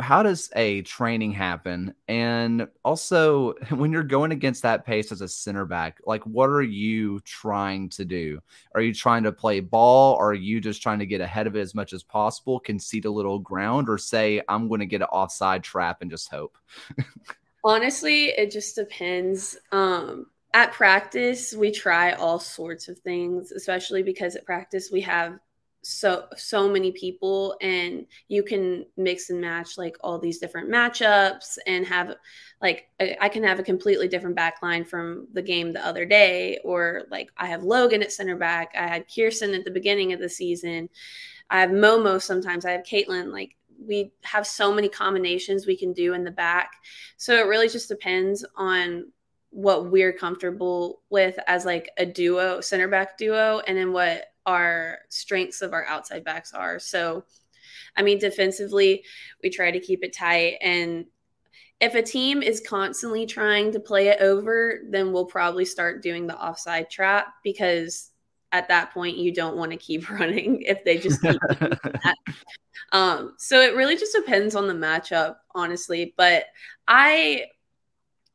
how 0.00 0.22
does 0.22 0.50
a 0.56 0.82
training 0.82 1.32
happen? 1.32 1.94
And 2.08 2.68
also, 2.84 3.54
when 3.70 3.92
you're 3.92 4.02
going 4.02 4.32
against 4.32 4.62
that 4.62 4.84
pace 4.84 5.12
as 5.12 5.20
a 5.20 5.28
center 5.28 5.64
back, 5.64 6.00
like 6.04 6.24
what 6.24 6.50
are 6.50 6.62
you 6.62 7.20
trying 7.20 7.88
to 7.90 8.04
do? 8.04 8.40
Are 8.74 8.80
you 8.80 8.94
trying 8.94 9.22
to 9.24 9.32
play 9.32 9.60
ball? 9.60 10.16
Or 10.16 10.30
are 10.30 10.34
you 10.34 10.60
just 10.60 10.82
trying 10.82 10.98
to 10.98 11.06
get 11.06 11.20
ahead 11.20 11.46
of 11.46 11.56
it 11.56 11.60
as 11.60 11.74
much 11.74 11.92
as 11.92 12.02
possible, 12.02 12.60
concede 12.60 13.04
a 13.04 13.10
little 13.10 13.38
ground, 13.38 13.88
or 13.88 13.98
say, 13.98 14.42
I'm 14.48 14.68
going 14.68 14.80
to 14.80 14.86
get 14.86 15.02
an 15.02 15.08
offside 15.08 15.62
trap 15.62 16.02
and 16.02 16.10
just 16.10 16.30
hope? 16.30 16.56
Honestly, 17.64 18.26
it 18.26 18.50
just 18.50 18.76
depends. 18.76 19.56
Um, 19.72 20.26
at 20.54 20.72
practice, 20.72 21.52
we 21.52 21.70
try 21.70 22.12
all 22.12 22.38
sorts 22.38 22.88
of 22.88 22.98
things, 23.00 23.52
especially 23.52 24.02
because 24.02 24.36
at 24.36 24.46
practice 24.46 24.88
we 24.90 25.02
have 25.02 25.38
so 25.82 26.24
so 26.34 26.66
many 26.66 26.92
people 26.92 27.56
and 27.60 28.06
you 28.28 28.42
can 28.42 28.86
mix 28.96 29.28
and 29.28 29.38
match 29.38 29.76
like 29.76 29.98
all 30.00 30.18
these 30.18 30.38
different 30.38 30.70
matchups 30.70 31.58
and 31.66 31.86
have 31.86 32.14
like 32.62 32.88
I 33.20 33.28
can 33.28 33.42
have 33.42 33.58
a 33.58 33.64
completely 33.64 34.08
different 34.08 34.34
back 34.34 34.62
line 34.62 34.86
from 34.86 35.28
the 35.34 35.42
game 35.42 35.74
the 35.74 35.86
other 35.86 36.06
day 36.06 36.58
or 36.64 37.02
like 37.10 37.30
I 37.36 37.48
have 37.48 37.64
Logan 37.64 38.02
at 38.02 38.12
center 38.12 38.36
back 38.36 38.72
I 38.74 38.86
had 38.86 39.04
Kirsten 39.14 39.52
at 39.52 39.66
the 39.66 39.70
beginning 39.70 40.14
of 40.14 40.20
the 40.20 40.28
season 40.30 40.88
I 41.50 41.60
have 41.60 41.68
Momo 41.68 42.22
sometimes 42.22 42.64
I 42.64 42.70
have 42.70 42.84
Caitlin 42.84 43.30
like 43.30 43.54
we 43.86 44.12
have 44.22 44.46
so 44.46 44.72
many 44.72 44.88
combinations 44.88 45.66
we 45.66 45.76
can 45.76 45.92
do 45.92 46.14
in 46.14 46.24
the 46.24 46.30
back. 46.30 46.72
So 47.16 47.34
it 47.34 47.46
really 47.46 47.68
just 47.68 47.88
depends 47.88 48.44
on 48.56 49.12
what 49.54 49.88
we're 49.88 50.12
comfortable 50.12 51.00
with 51.10 51.38
as 51.46 51.64
like 51.64 51.88
a 51.96 52.04
duo 52.04 52.60
center 52.60 52.88
back 52.88 53.16
duo 53.16 53.60
and 53.68 53.78
then 53.78 53.92
what 53.92 54.24
our 54.46 54.98
strengths 55.10 55.62
of 55.62 55.72
our 55.72 55.84
outside 55.86 56.24
backs 56.24 56.52
are. 56.52 56.80
So, 56.80 57.24
I 57.96 58.02
mean, 58.02 58.18
defensively, 58.18 59.04
we 59.44 59.50
try 59.50 59.70
to 59.70 59.78
keep 59.78 60.02
it 60.02 60.12
tight. 60.12 60.56
And 60.60 61.06
if 61.80 61.94
a 61.94 62.02
team 62.02 62.42
is 62.42 62.60
constantly 62.66 63.26
trying 63.26 63.70
to 63.72 63.80
play 63.80 64.08
it 64.08 64.20
over, 64.20 64.80
then 64.90 65.12
we'll 65.12 65.24
probably 65.24 65.64
start 65.64 66.02
doing 66.02 66.26
the 66.26 66.36
offside 66.36 66.90
trap 66.90 67.28
because 67.44 68.10
at 68.50 68.68
that 68.68 68.92
point 68.92 69.16
you 69.16 69.32
don't 69.32 69.56
want 69.56 69.70
to 69.70 69.76
keep 69.76 70.10
running 70.18 70.62
if 70.62 70.84
they 70.84 70.96
just 70.96 71.20
keep 71.20 71.40
um 72.92 73.34
so 73.36 73.60
it 73.60 73.74
really 73.74 73.96
just 73.96 74.14
depends 74.14 74.54
on 74.54 74.68
the 74.68 74.74
matchup 74.74 75.36
honestly 75.56 76.14
but 76.16 76.44
i 76.86 77.44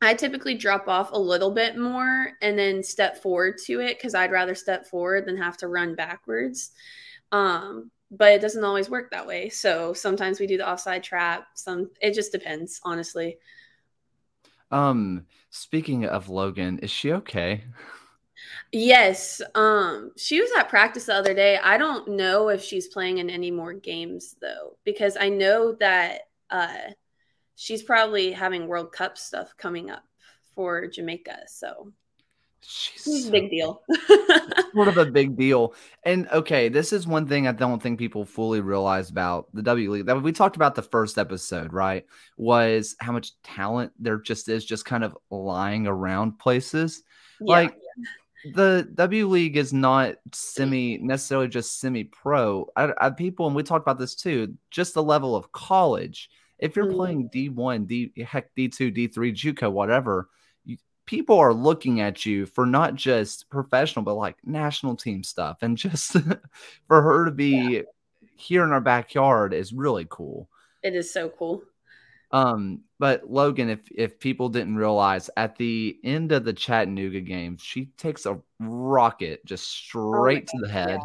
I 0.01 0.13
typically 0.13 0.55
drop 0.55 0.87
off 0.87 1.11
a 1.11 1.19
little 1.19 1.51
bit 1.51 1.77
more 1.77 2.31
and 2.41 2.57
then 2.57 2.83
step 2.83 3.21
forward 3.21 3.57
to 3.65 3.81
it 3.81 3.97
because 3.97 4.15
I'd 4.15 4.31
rather 4.31 4.55
step 4.55 4.87
forward 4.87 5.25
than 5.25 5.37
have 5.37 5.57
to 5.57 5.67
run 5.67 5.95
backwards. 5.95 6.71
Um, 7.31 7.91
but 8.11 8.31
it 8.31 8.41
doesn't 8.41 8.63
always 8.63 8.89
work 8.89 9.11
that 9.11 9.27
way. 9.27 9.49
So 9.49 9.93
sometimes 9.93 10.39
we 10.39 10.47
do 10.47 10.57
the 10.57 10.67
offside 10.67 11.03
trap. 11.03 11.47
Some 11.53 11.91
it 12.01 12.13
just 12.13 12.31
depends, 12.31 12.79
honestly. 12.83 13.37
Um, 14.71 15.25
speaking 15.49 16.05
of 16.05 16.29
Logan, 16.29 16.79
is 16.79 16.91
she 16.91 17.11
okay? 17.13 17.65
Yes. 18.71 19.41
Um, 19.55 20.11
she 20.17 20.39
was 20.41 20.49
at 20.57 20.69
practice 20.69 21.05
the 21.05 21.15
other 21.15 21.33
day. 21.33 21.57
I 21.57 21.77
don't 21.77 22.07
know 22.09 22.49
if 22.49 22.63
she's 22.63 22.87
playing 22.87 23.17
in 23.17 23.29
any 23.29 23.51
more 23.51 23.73
games 23.73 24.35
though, 24.41 24.77
because 24.83 25.17
I 25.19 25.29
know 25.29 25.73
that 25.73 26.21
uh 26.49 26.91
she's 27.59 27.83
probably 27.83 28.31
having 28.31 28.67
World 28.67 28.93
Cup 28.93 29.17
stuff 29.17 29.53
coming 29.57 29.89
up 29.89 30.03
for 30.55 30.87
Jamaica. 30.87 31.39
So 31.47 31.91
she's 32.61 33.27
a 33.27 33.31
big 33.31 33.49
deal. 33.49 33.81
sort 34.73 34.87
of 34.87 34.97
a 34.97 35.05
big 35.05 35.35
deal. 35.35 35.73
And 36.05 36.29
okay, 36.29 36.69
this 36.69 36.93
is 36.93 37.05
one 37.05 37.27
thing 37.27 37.47
I 37.47 37.51
don't 37.51 37.83
think 37.83 37.99
people 37.99 38.23
fully 38.23 38.61
realize 38.61 39.09
about 39.09 39.53
the 39.53 39.61
W 39.61 39.91
League 39.91 40.05
that 40.05 40.23
we 40.23 40.31
talked 40.31 40.55
about 40.55 40.73
the 40.73 40.81
first 40.81 41.17
episode, 41.17 41.73
right? 41.73 42.05
Was 42.37 42.95
how 43.01 43.11
much 43.11 43.33
talent 43.43 43.91
there 43.99 44.19
just 44.19 44.47
is 44.47 44.63
just 44.63 44.85
kind 44.85 45.03
of 45.03 45.17
lying 45.29 45.85
around 45.85 46.39
places. 46.39 47.03
Yeah, 47.41 47.55
like 47.55 47.75
the 48.53 48.89
W 48.95 49.27
League 49.27 49.57
is 49.57 49.73
not 49.73 50.15
semi 50.31 50.97
necessarily 50.99 51.49
just 51.49 51.81
semi 51.81 52.05
pro. 52.05 52.69
I, 52.77 52.93
I, 52.97 53.09
people, 53.09 53.47
and 53.47 53.55
we 53.55 53.63
talked 53.63 53.83
about 53.83 53.99
this 53.99 54.15
too, 54.15 54.55
just 54.71 54.93
the 54.93 55.03
level 55.03 55.35
of 55.35 55.51
college 55.51 56.29
if 56.59 56.75
you're 56.75 56.85
mm-hmm. 56.85 56.95
playing 56.95 57.29
D1, 57.29 57.87
D 57.87 58.11
heck 58.23 58.53
D2, 58.55 58.95
D3, 58.95 59.33
JUCO, 59.33 59.71
whatever, 59.71 60.29
you, 60.65 60.77
people 61.05 61.39
are 61.39 61.53
looking 61.53 62.01
at 62.01 62.25
you 62.25 62.45
for 62.45 62.65
not 62.65 62.95
just 62.95 63.49
professional 63.49 64.03
but 64.03 64.15
like 64.15 64.37
national 64.45 64.95
team 64.95 65.23
stuff 65.23 65.57
and 65.61 65.77
just 65.77 66.11
for 66.87 67.01
her 67.01 67.25
to 67.25 67.31
be 67.31 67.57
yeah. 67.57 67.81
here 68.35 68.63
in 68.63 68.71
our 68.71 68.81
backyard 68.81 69.53
is 69.53 69.73
really 69.73 70.05
cool. 70.09 70.49
It 70.83 70.95
is 70.95 71.11
so 71.11 71.29
cool. 71.29 71.63
Um, 72.31 72.81
but 72.99 73.29
Logan, 73.29 73.69
if 73.69 73.79
if 73.91 74.19
people 74.19 74.49
didn't 74.49 74.75
realize 74.75 75.29
at 75.35 75.55
the 75.55 75.97
end 76.03 76.31
of 76.31 76.45
the 76.45 76.53
Chattanooga 76.53 77.21
game, 77.21 77.57
she 77.57 77.87
takes 77.97 78.25
a 78.25 78.39
rocket 78.59 79.43
just 79.45 79.63
oh 79.63 80.11
straight 80.11 80.49
oh 80.53 80.59
to 80.59 80.65
the 80.65 80.71
head. 80.71 80.99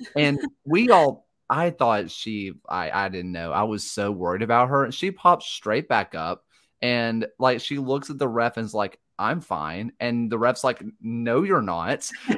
Yeah. 0.00 0.08
and 0.16 0.40
we 0.64 0.90
all 0.90 1.28
I 1.48 1.70
thought 1.70 2.10
she, 2.10 2.54
I, 2.68 2.90
I 2.90 3.08
didn't 3.08 3.32
know. 3.32 3.52
I 3.52 3.64
was 3.64 3.90
so 3.90 4.10
worried 4.10 4.42
about 4.42 4.68
her. 4.68 4.84
And 4.84 4.94
she 4.94 5.10
pops 5.10 5.46
straight 5.46 5.88
back 5.88 6.14
up 6.14 6.44
and 6.82 7.26
like 7.38 7.60
she 7.60 7.78
looks 7.78 8.10
at 8.10 8.18
the 8.18 8.28
ref 8.28 8.56
and 8.56 8.66
is 8.66 8.74
like, 8.74 8.98
I'm 9.18 9.40
fine. 9.40 9.92
And 10.00 10.30
the 10.30 10.38
ref's 10.38 10.64
like, 10.64 10.82
No, 11.00 11.42
you're 11.44 11.62
not. 11.62 12.10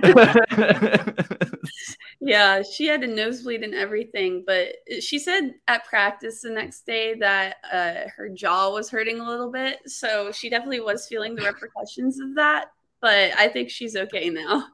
yeah, 2.21 2.63
she 2.63 2.87
had 2.87 3.03
a 3.03 3.07
nosebleed 3.07 3.63
and 3.63 3.75
everything. 3.75 4.45
But 4.47 4.75
she 5.01 5.19
said 5.19 5.55
at 5.69 5.87
practice 5.87 6.43
the 6.43 6.51
next 6.51 6.85
day 6.87 7.15
that 7.15 7.57
uh, 7.73 8.11
her 8.15 8.29
jaw 8.29 8.71
was 8.73 8.91
hurting 8.91 9.21
a 9.21 9.29
little 9.29 9.51
bit. 9.51 9.79
So 9.87 10.31
she 10.33 10.51
definitely 10.51 10.81
was 10.81 11.07
feeling 11.09 11.35
the 11.35 11.45
repercussions 11.45 12.21
of 12.21 12.35
that. 12.35 12.73
But 13.01 13.33
I 13.39 13.49
think 13.49 13.71
she's 13.71 13.97
okay 13.97 14.29
now. 14.31 14.67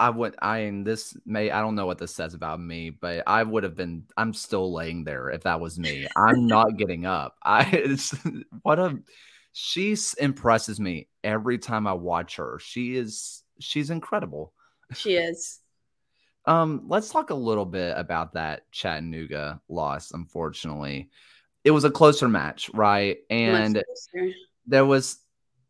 I 0.00 0.08
would 0.08 0.34
I 0.40 0.58
and 0.60 0.84
this 0.84 1.14
may 1.26 1.50
I 1.50 1.60
don't 1.60 1.74
know 1.74 1.84
what 1.84 1.98
this 1.98 2.14
says 2.14 2.32
about 2.32 2.58
me, 2.58 2.88
but 2.88 3.22
I 3.26 3.42
would 3.42 3.64
have 3.64 3.76
been 3.76 4.04
I'm 4.16 4.32
still 4.32 4.72
laying 4.72 5.04
there 5.04 5.28
if 5.28 5.42
that 5.42 5.60
was 5.60 5.78
me. 5.78 6.08
I'm 6.16 6.46
not 6.46 6.78
getting 6.78 7.04
up. 7.04 7.36
I 7.44 7.96
what 8.62 8.78
a 8.78 8.98
she 9.52 9.94
impresses 10.18 10.80
me 10.80 11.08
every 11.22 11.58
time 11.58 11.86
I 11.86 11.92
watch 11.92 12.36
her. 12.36 12.58
She 12.62 12.96
is 12.96 13.42
she's 13.60 13.90
incredible. 13.90 14.54
She 14.94 15.14
is. 15.14 15.60
Um, 16.46 16.84
let's 16.88 17.10
talk 17.10 17.28
a 17.28 17.34
little 17.34 17.66
bit 17.66 17.92
about 17.98 18.32
that 18.32 18.62
Chattanooga 18.72 19.60
loss, 19.68 20.12
unfortunately. 20.12 21.10
It 21.64 21.70
was 21.70 21.84
a 21.84 21.90
closer 21.90 22.30
match, 22.30 22.70
right? 22.72 23.18
And 23.28 23.84
there 24.66 24.86
was 24.86 25.18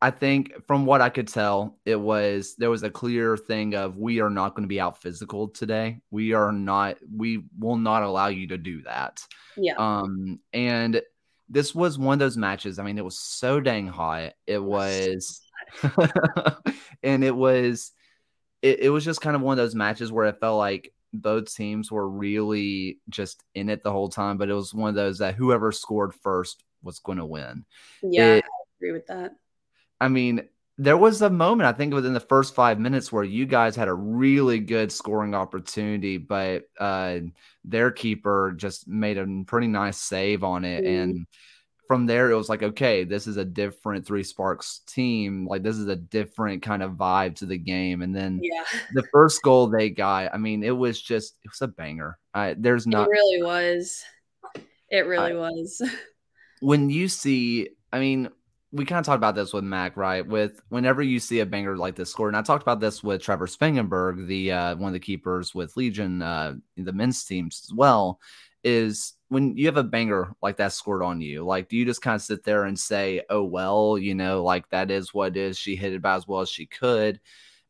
I 0.03 0.11
think 0.11 0.53
from 0.67 0.87
what 0.87 1.03
I 1.03 1.11
could 1.11 1.29
tell, 1.29 1.79
it 1.85 1.97
was 1.97 2.55
there 2.57 2.71
was 2.71 2.83
a 2.83 2.91
clear 2.91 3.37
thing 3.37 3.75
of 3.75 3.99
we 3.99 4.21
are 4.21 4.31
not 4.31 4.55
going 4.55 4.65
to 4.65 4.69
be 4.69 4.81
out 4.81 5.03
physical 5.03 5.49
today. 5.49 6.01
We 6.11 6.33
are 6.33 6.53
not. 6.53 6.97
We 7.15 7.45
will 7.59 7.77
not 7.77 8.03
allow 8.03 8.29
you 8.29 8.47
to 8.49 8.59
do 8.59 8.83
that. 8.83 9.23
Yeah. 9.59 9.75
Um. 9.77 10.41
And 10.55 11.03
this 11.51 11.75
was 11.75 11.99
one 11.99 12.15
of 12.15 12.19
those 12.19 12.39
matches. 12.39 12.79
I 12.79 12.83
mean, 12.85 12.97
it 12.97 13.05
was 13.05 13.19
so 13.19 13.61
dang 13.61 13.89
hot. 13.89 14.33
It 14.47 14.63
was, 14.63 15.43
and 17.03 17.23
it 17.23 17.35
was, 17.35 17.93
it, 18.63 18.81
it 18.81 18.91
was 18.91 19.05
just 19.05 19.21
kind 19.21 19.37
of 19.37 19.43
one 19.43 19.53
of 19.53 19.63
those 19.63 19.75
matches 19.75 20.11
where 20.13 20.27
it 20.27 20.41
felt 20.41 20.59
like 20.59 20.95
both 21.13 21.53
teams 21.53 21.91
were 21.91 22.09
really 22.09 23.01
just 23.11 23.43
in 23.55 23.69
it 23.69 23.83
the 23.83 23.93
whole 23.93 24.09
time. 24.09 24.39
But 24.39 24.49
it 24.49 24.55
was 24.55 24.73
one 24.73 24.89
of 24.89 24.95
those 24.95 25.19
that 25.19 25.35
whoever 25.35 25.73
scored 25.73 26.15
first 26.15 26.63
was 26.83 27.01
going 27.01 27.19
to 27.19 27.27
win. 27.27 27.67
Yeah, 28.03 28.37
it, 28.37 28.45
I 28.45 28.63
agree 28.79 28.93
with 28.93 29.07
that 29.09 29.35
I 30.01 30.09
mean, 30.09 30.49
there 30.79 30.97
was 30.97 31.21
a 31.21 31.29
moment 31.29 31.69
I 31.69 31.73
think 31.73 31.93
within 31.93 32.15
the 32.15 32.21
first 32.21 32.55
five 32.55 32.81
minutes 32.81 33.13
where 33.13 33.25
you 33.25 33.45
guys 33.45 33.77
had 33.77 33.89
a 33.89 33.95
really 33.95 34.59
good 34.59 34.91
scoring 34.91 35.35
opportunity, 35.35 36.17
but 36.17 36.65
uh, 36.79 37.19
their 37.65 37.91
keeper 37.91 38.55
just 38.57 38.89
made 38.89 39.19
a 39.19 39.27
pretty 39.47 39.67
nice 39.67 39.99
save 39.99 40.43
on 40.43 40.65
it, 40.65 40.85
mm. 40.85 41.03
and 41.03 41.27
from 41.91 42.07
there 42.07 42.31
it 42.31 42.37
was 42.37 42.49
like, 42.49 42.63
okay, 42.63 43.03
this 43.03 43.27
is 43.27 43.37
a 43.37 43.45
different 43.45 44.07
Three 44.07 44.23
Sparks 44.23 44.83
team. 44.87 45.45
Like 45.45 45.65
this 45.65 45.77
is 45.77 45.89
a 45.89 45.97
different 45.97 46.63
kind 46.63 46.85
of 46.85 46.93
vibe 46.93 47.35
to 47.39 47.47
the 47.47 47.59
game. 47.59 48.03
And 48.03 48.15
then 48.15 48.39
yeah. 48.41 48.63
the 48.95 49.03
first 49.13 49.43
goal 49.43 49.67
they 49.67 49.91
got, 49.91 50.33
I 50.33 50.37
mean, 50.37 50.63
it 50.63 50.71
was 50.71 51.03
just 51.03 51.35
it 51.43 51.51
was 51.51 51.61
a 51.63 51.67
banger. 51.67 52.17
Uh, 52.33 52.55
there's 52.57 52.87
not. 52.87 53.09
It 53.09 53.11
really 53.11 53.43
was. 53.43 54.05
It 54.89 55.07
really 55.07 55.35
was. 55.35 55.83
When 56.63 56.91
you 56.91 57.09
see, 57.09 57.71
I 57.91 58.01
mean 58.01 58.29
we 58.73 58.85
kind 58.85 59.01
of 59.01 59.07
talked 59.07 59.17
about 59.17 59.35
this 59.35 59.53
with 59.53 59.65
Mac, 59.65 59.97
right? 59.97 60.25
With 60.25 60.61
whenever 60.69 61.03
you 61.03 61.19
see 61.19 61.41
a 61.41 61.47
banger 61.47 61.77
like 61.77 61.97
this 61.97 62.11
score, 62.11 62.29
and 62.29 62.37
I 62.37 62.43
talked 62.43 62.63
about 62.63 62.81
this 62.81 63.03
with 63.03 63.23
Trevor 63.23 63.47
Spangenberg, 63.47 64.27
the 64.27 64.53
uh, 64.53 64.77
one 64.77 64.89
of 64.89 64.93
the 64.93 65.01
keepers 65.01 65.55
with 65.55 65.77
Legion, 65.77 66.23
uh, 66.23 66.55
the 66.77 66.93
men's 66.93 67.25
teams 67.25 67.63
as 67.69 67.75
well, 67.75 68.21
is 68.63 69.15
when 69.29 69.57
you 69.57 69.67
have 69.67 69.77
a 69.77 69.85
banger 69.85 70.35
like 70.41 70.57
that 70.59 70.73
scored 70.73 71.03
on 71.03 71.21
you, 71.21 71.45
like 71.45 71.69
do 71.69 71.77
you 71.77 71.85
just 71.85 72.03
kind 72.03 72.15
of 72.15 72.23
sit 72.23 72.45
there 72.45 72.65
and 72.65 72.79
say, 72.79 73.23
"Oh 73.29 73.43
well, 73.43 73.99
you 73.99 74.15
know, 74.15 74.45
like 74.45 74.69
that 74.71 74.91
is 74.91 75.13
what 75.13 75.37
it 75.37 75.41
is. 75.41 75.59
She 75.59 75.75
hit 75.75 75.93
it 75.93 75.97
about 75.97 76.19
as 76.19 76.29
well 76.29 76.41
as 76.41 76.49
she 76.49 76.67
could." 76.67 77.21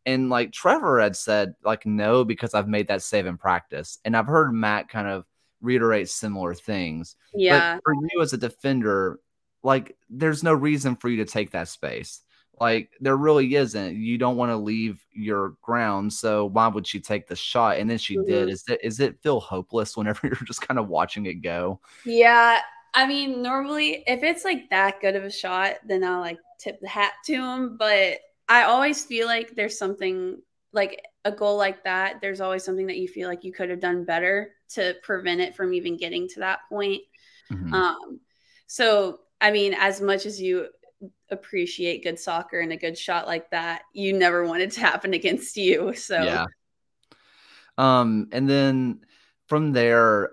And 0.04 0.28
like 0.28 0.52
Trevor 0.52 1.00
had 1.00 1.16
said, 1.16 1.54
like 1.64 1.86
no, 1.86 2.24
because 2.24 2.54
I've 2.54 2.68
made 2.68 2.88
that 2.88 3.02
save 3.02 3.26
in 3.26 3.38
practice, 3.38 3.98
and 4.04 4.14
I've 4.14 4.26
heard 4.26 4.52
Matt 4.52 4.88
kind 4.90 5.08
of 5.08 5.24
reiterate 5.62 6.08
similar 6.08 6.54
things. 6.54 7.16
Yeah. 7.34 7.76
But 7.76 7.82
for 7.84 7.94
you 7.94 8.20
as 8.20 8.32
a 8.32 8.38
defender, 8.38 9.18
like 9.62 9.96
there's 10.08 10.42
no 10.42 10.52
reason 10.52 10.96
for 10.96 11.08
you 11.08 11.18
to 11.18 11.30
take 11.30 11.50
that 11.52 11.68
space. 11.68 12.22
Like 12.60 12.90
there 13.00 13.16
really 13.16 13.54
isn't. 13.54 13.96
You 13.96 14.18
don't 14.18 14.36
want 14.36 14.50
to 14.50 14.56
leave 14.56 15.02
your 15.12 15.56
ground, 15.62 16.12
so 16.12 16.44
why 16.46 16.68
would 16.68 16.86
she 16.86 17.00
take 17.00 17.26
the 17.26 17.36
shot? 17.36 17.78
And 17.78 17.88
then 17.88 17.96
she 17.96 18.16
mm-hmm. 18.16 18.30
did. 18.30 18.48
Is 18.50 18.64
it 18.68 18.80
is 18.82 19.00
it 19.00 19.22
feel 19.22 19.40
hopeless 19.40 19.96
whenever 19.96 20.20
you're 20.26 20.36
just 20.44 20.66
kind 20.66 20.78
of 20.78 20.88
watching 20.88 21.24
it 21.26 21.34
go? 21.36 21.80
Yeah, 22.04 22.60
I 22.92 23.06
mean, 23.06 23.42
normally 23.42 24.04
if 24.06 24.22
it's 24.22 24.44
like 24.44 24.68
that 24.70 25.00
good 25.00 25.16
of 25.16 25.24
a 25.24 25.30
shot, 25.30 25.76
then 25.86 26.04
I'll 26.04 26.20
like 26.20 26.38
tip 26.58 26.80
the 26.80 26.88
hat 26.88 27.12
to 27.26 27.34
him. 27.34 27.76
But 27.78 28.18
I 28.48 28.64
always 28.64 29.04
feel 29.06 29.26
like 29.26 29.54
there's 29.54 29.78
something 29.78 30.36
like 30.72 31.02
a 31.24 31.32
goal 31.32 31.56
like 31.56 31.84
that. 31.84 32.20
There's 32.20 32.42
always 32.42 32.64
something 32.64 32.86
that 32.88 32.98
you 32.98 33.08
feel 33.08 33.28
like 33.28 33.42
you 33.42 33.52
could 33.52 33.70
have 33.70 33.80
done 33.80 34.04
better 34.04 34.52
to 34.70 34.96
prevent 35.02 35.40
it 35.40 35.54
from 35.54 35.72
even 35.72 35.96
getting 35.96 36.28
to 36.28 36.40
that 36.40 36.60
point. 36.68 37.02
Mm-hmm. 37.50 37.72
Um, 37.72 38.20
so 38.66 39.20
I 39.40 39.50
mean, 39.50 39.74
as 39.74 40.00
much 40.00 40.26
as 40.26 40.40
you 40.40 40.68
appreciate 41.30 42.04
good 42.04 42.18
soccer 42.18 42.60
and 42.60 42.72
a 42.72 42.76
good 42.76 42.98
shot 42.98 43.26
like 43.26 43.50
that, 43.50 43.82
you 43.94 44.12
never 44.12 44.44
want 44.44 44.62
it 44.62 44.72
to 44.72 44.80
happen 44.80 45.14
against 45.14 45.56
you. 45.56 45.94
So 45.94 46.22
yeah. 46.22 46.46
Um, 47.78 48.28
and 48.32 48.48
then 48.48 49.00
from 49.48 49.72
there, 49.72 50.32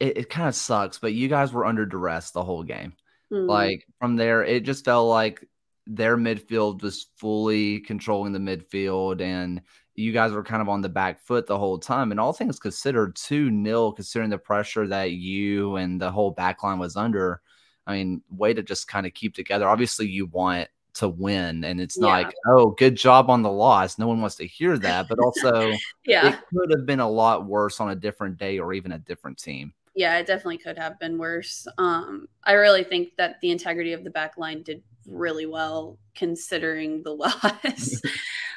it, 0.00 0.18
it 0.18 0.30
kind 0.30 0.48
of 0.48 0.54
sucks, 0.54 0.98
but 0.98 1.12
you 1.12 1.28
guys 1.28 1.52
were 1.52 1.66
under 1.66 1.86
duress 1.86 2.32
the 2.32 2.42
whole 2.42 2.62
game. 2.62 2.94
Mm-hmm. 3.32 3.48
Like 3.48 3.86
from 3.98 4.16
there, 4.16 4.42
it 4.44 4.64
just 4.64 4.84
felt 4.84 5.08
like 5.08 5.46
their 5.86 6.16
midfield 6.16 6.82
was 6.82 7.06
fully 7.16 7.80
controlling 7.80 8.32
the 8.32 8.38
midfield 8.38 9.20
and 9.20 9.62
you 9.94 10.12
guys 10.12 10.32
were 10.32 10.42
kind 10.42 10.62
of 10.62 10.68
on 10.68 10.80
the 10.80 10.88
back 10.88 11.20
foot 11.24 11.46
the 11.46 11.58
whole 11.58 11.78
time. 11.78 12.10
And 12.10 12.18
all 12.18 12.32
things 12.32 12.58
considered, 12.58 13.16
2 13.16 13.50
nil, 13.50 13.92
considering 13.92 14.30
the 14.30 14.38
pressure 14.38 14.86
that 14.88 15.12
you 15.12 15.76
and 15.76 16.00
the 16.00 16.10
whole 16.10 16.30
back 16.30 16.62
line 16.62 16.78
was 16.78 16.96
under. 16.96 17.40
I 17.86 17.94
mean, 17.94 18.22
way 18.30 18.54
to 18.54 18.62
just 18.62 18.88
kind 18.88 19.06
of 19.06 19.14
keep 19.14 19.34
together. 19.34 19.68
Obviously, 19.68 20.06
you 20.06 20.26
want 20.26 20.68
to 20.94 21.08
win, 21.08 21.64
and 21.64 21.80
it's 21.80 21.98
not 21.98 22.08
yeah. 22.08 22.26
like, 22.26 22.34
oh, 22.48 22.70
good 22.70 22.96
job 22.96 23.30
on 23.30 23.42
the 23.42 23.50
loss. 23.50 23.98
No 23.98 24.06
one 24.06 24.20
wants 24.20 24.36
to 24.36 24.46
hear 24.46 24.78
that, 24.80 25.08
but 25.08 25.18
also, 25.18 25.72
yeah, 26.04 26.28
it 26.28 26.40
could 26.54 26.70
have 26.70 26.86
been 26.86 27.00
a 27.00 27.08
lot 27.08 27.46
worse 27.46 27.80
on 27.80 27.90
a 27.90 27.96
different 27.96 28.36
day 28.36 28.58
or 28.58 28.72
even 28.72 28.92
a 28.92 28.98
different 28.98 29.38
team. 29.38 29.72
Yeah, 29.94 30.18
it 30.18 30.26
definitely 30.26 30.58
could 30.58 30.78
have 30.78 30.98
been 30.98 31.18
worse. 31.18 31.66
Um, 31.78 32.28
I 32.44 32.52
really 32.52 32.84
think 32.84 33.16
that 33.16 33.40
the 33.40 33.50
integrity 33.50 33.92
of 33.92 34.04
the 34.04 34.10
back 34.10 34.38
line 34.38 34.62
did 34.62 34.82
really 35.06 35.46
well 35.46 35.98
considering 36.14 37.02
the 37.02 37.10
loss. 37.14 38.00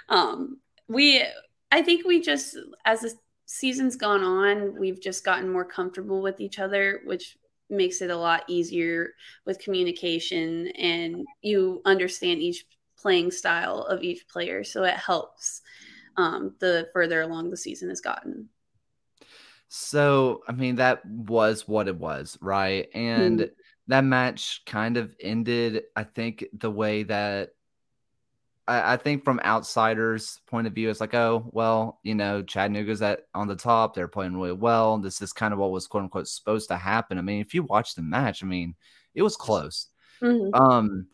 um, 0.10 0.60
we, 0.88 1.24
I 1.72 1.82
think 1.82 2.06
we 2.06 2.22
just, 2.22 2.58
as 2.86 3.01
the 3.01 3.13
season's 3.46 3.96
gone 3.96 4.24
on, 4.24 4.77
we've 4.77 5.01
just 5.01 5.25
gotten 5.25 5.51
more 5.51 5.65
comfortable 5.65 6.22
with 6.22 6.39
each 6.39 6.60
other, 6.60 7.01
which 7.06 7.36
makes 7.74 8.01
it 8.01 8.10
a 8.10 8.15
lot 8.15 8.44
easier 8.48 9.13
with 9.46 9.60
communication 9.60 10.68
and 10.77 11.25
you 11.42 11.82
understand 11.86 12.42
each 12.42 12.65
playing 12.98 13.32
style 13.32 13.80
of 13.80 14.01
each 14.01 14.27
player. 14.27 14.63
So 14.63 14.84
it 14.84 14.96
helps 14.96 15.62
um, 16.15 16.56
the 16.60 16.89
further 16.94 17.22
along 17.22 17.50
the 17.50 17.58
season 17.58 17.89
has 17.89 18.01
gotten. 18.01 18.50
So, 19.68 20.44
I 20.48 20.51
mean, 20.51 20.75
that 20.75 21.06
was 21.06 21.68
what 21.68 21.88
it 21.88 21.98
was, 21.98 22.38
right? 22.39 22.88
And 22.94 23.39
mm-hmm. 23.39 23.53
that 23.88 24.03
match 24.03 24.62
kind 24.65 24.98
of 24.98 25.15
ended, 25.20 25.84
I 25.96 26.03
think, 26.03 26.46
the 26.53 26.72
way 26.72 27.03
that 27.03 27.56
I, 28.67 28.93
I, 28.93 28.98
think 28.98 29.24
from 29.24 29.39
outsiders' 29.43 30.39
point 30.48 30.67
of 30.67 30.74
view, 30.74 30.89
it's 30.89 31.01
like, 31.01 31.13
oh, 31.13 31.50
well, 31.51 32.00
you 32.03 32.16
know, 32.16 32.42
Chattanooga's 32.42 33.01
at 33.01 33.22
on 33.33 33.48
the 33.48 33.55
top. 33.55 33.94
They're 33.94 34.07
playing 34.07 34.35
really 34.35 34.53
well. 34.53 34.98
This 34.98 35.22
is 35.22 35.33
kind 35.33 35.53
of 35.53 35.59
what 35.59 35.72
was 35.72 35.87
quote 35.87 36.03
unquote 36.03 36.27
supposed 36.27 36.70
to 36.70 36.77
happen. 36.77 37.18
I 37.18 37.22
mean, 37.22 37.42
if 37.42 37.53
you 37.53 37.64
watch 37.64 37.96
the 37.96 38.01
match, 38.01 38.44
I 38.44 38.48
mean, 38.48 38.75
it 39.16 39.22
was 39.22 39.35
close. 39.35 39.87
Mm-hmm. 40.22 40.53
Um, 40.53 41.07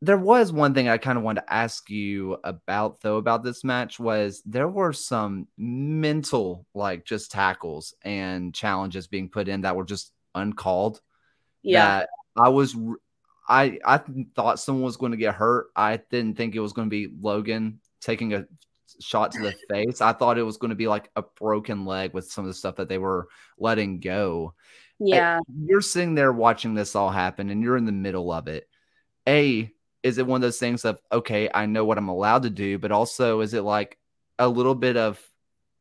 there 0.00 0.18
was 0.18 0.52
one 0.52 0.74
thing 0.74 0.88
I 0.88 0.96
kind 0.96 1.18
of 1.18 1.24
wanted 1.24 1.42
to 1.42 1.52
ask 1.52 1.90
you 1.90 2.38
about 2.44 3.00
though 3.00 3.16
about 3.16 3.42
this 3.42 3.64
match 3.64 3.98
was 3.98 4.40
there 4.46 4.68
were 4.68 4.92
some 4.92 5.48
mental 5.56 6.66
like 6.72 7.04
just 7.04 7.32
tackles 7.32 7.94
and 8.02 8.54
challenges 8.54 9.08
being 9.08 9.28
put 9.28 9.48
in 9.48 9.62
that 9.62 9.74
were 9.74 9.84
just 9.84 10.12
uncalled. 10.34 11.00
Yeah. 11.62 12.04
I 12.36 12.50
was 12.50 12.76
I 13.48 13.78
I 13.84 14.00
thought 14.34 14.60
someone 14.60 14.84
was 14.84 14.96
going 14.96 15.12
to 15.12 15.18
get 15.18 15.34
hurt. 15.34 15.68
I 15.74 15.96
didn't 16.10 16.36
think 16.36 16.54
it 16.54 16.60
was 16.60 16.72
going 16.72 16.86
to 16.88 16.90
be 16.90 17.12
Logan 17.20 17.80
taking 18.00 18.34
a 18.34 18.46
shot 19.00 19.32
to 19.32 19.42
the 19.42 19.54
face. 19.70 20.00
I 20.00 20.12
thought 20.12 20.38
it 20.38 20.42
was 20.42 20.56
going 20.56 20.70
to 20.70 20.76
be 20.76 20.88
like 20.88 21.10
a 21.16 21.22
broken 21.22 21.84
leg 21.84 22.12
with 22.12 22.30
some 22.30 22.44
of 22.44 22.48
the 22.48 22.54
stuff 22.54 22.76
that 22.76 22.88
they 22.88 22.98
were 22.98 23.28
letting 23.58 24.00
go. 24.00 24.54
Yeah. 25.00 25.38
you're 25.64 25.80
sitting 25.80 26.14
there 26.14 26.32
watching 26.32 26.74
this 26.74 26.96
all 26.96 27.10
happen 27.10 27.50
and 27.50 27.62
you're 27.62 27.76
in 27.76 27.84
the 27.84 27.92
middle 27.92 28.32
of 28.32 28.48
it. 28.48 28.68
A, 29.28 29.72
is 30.02 30.18
it 30.18 30.26
one 30.26 30.38
of 30.38 30.42
those 30.42 30.58
things 30.58 30.84
of, 30.84 31.00
okay, 31.12 31.48
I 31.52 31.66
know 31.66 31.84
what 31.84 31.98
I'm 31.98 32.08
allowed 32.08 32.42
to 32.42 32.50
do, 32.50 32.78
but 32.78 32.90
also 32.90 33.40
is 33.40 33.54
it 33.54 33.62
like 33.62 33.98
a 34.38 34.48
little 34.48 34.74
bit 34.74 34.96
of, 34.96 35.20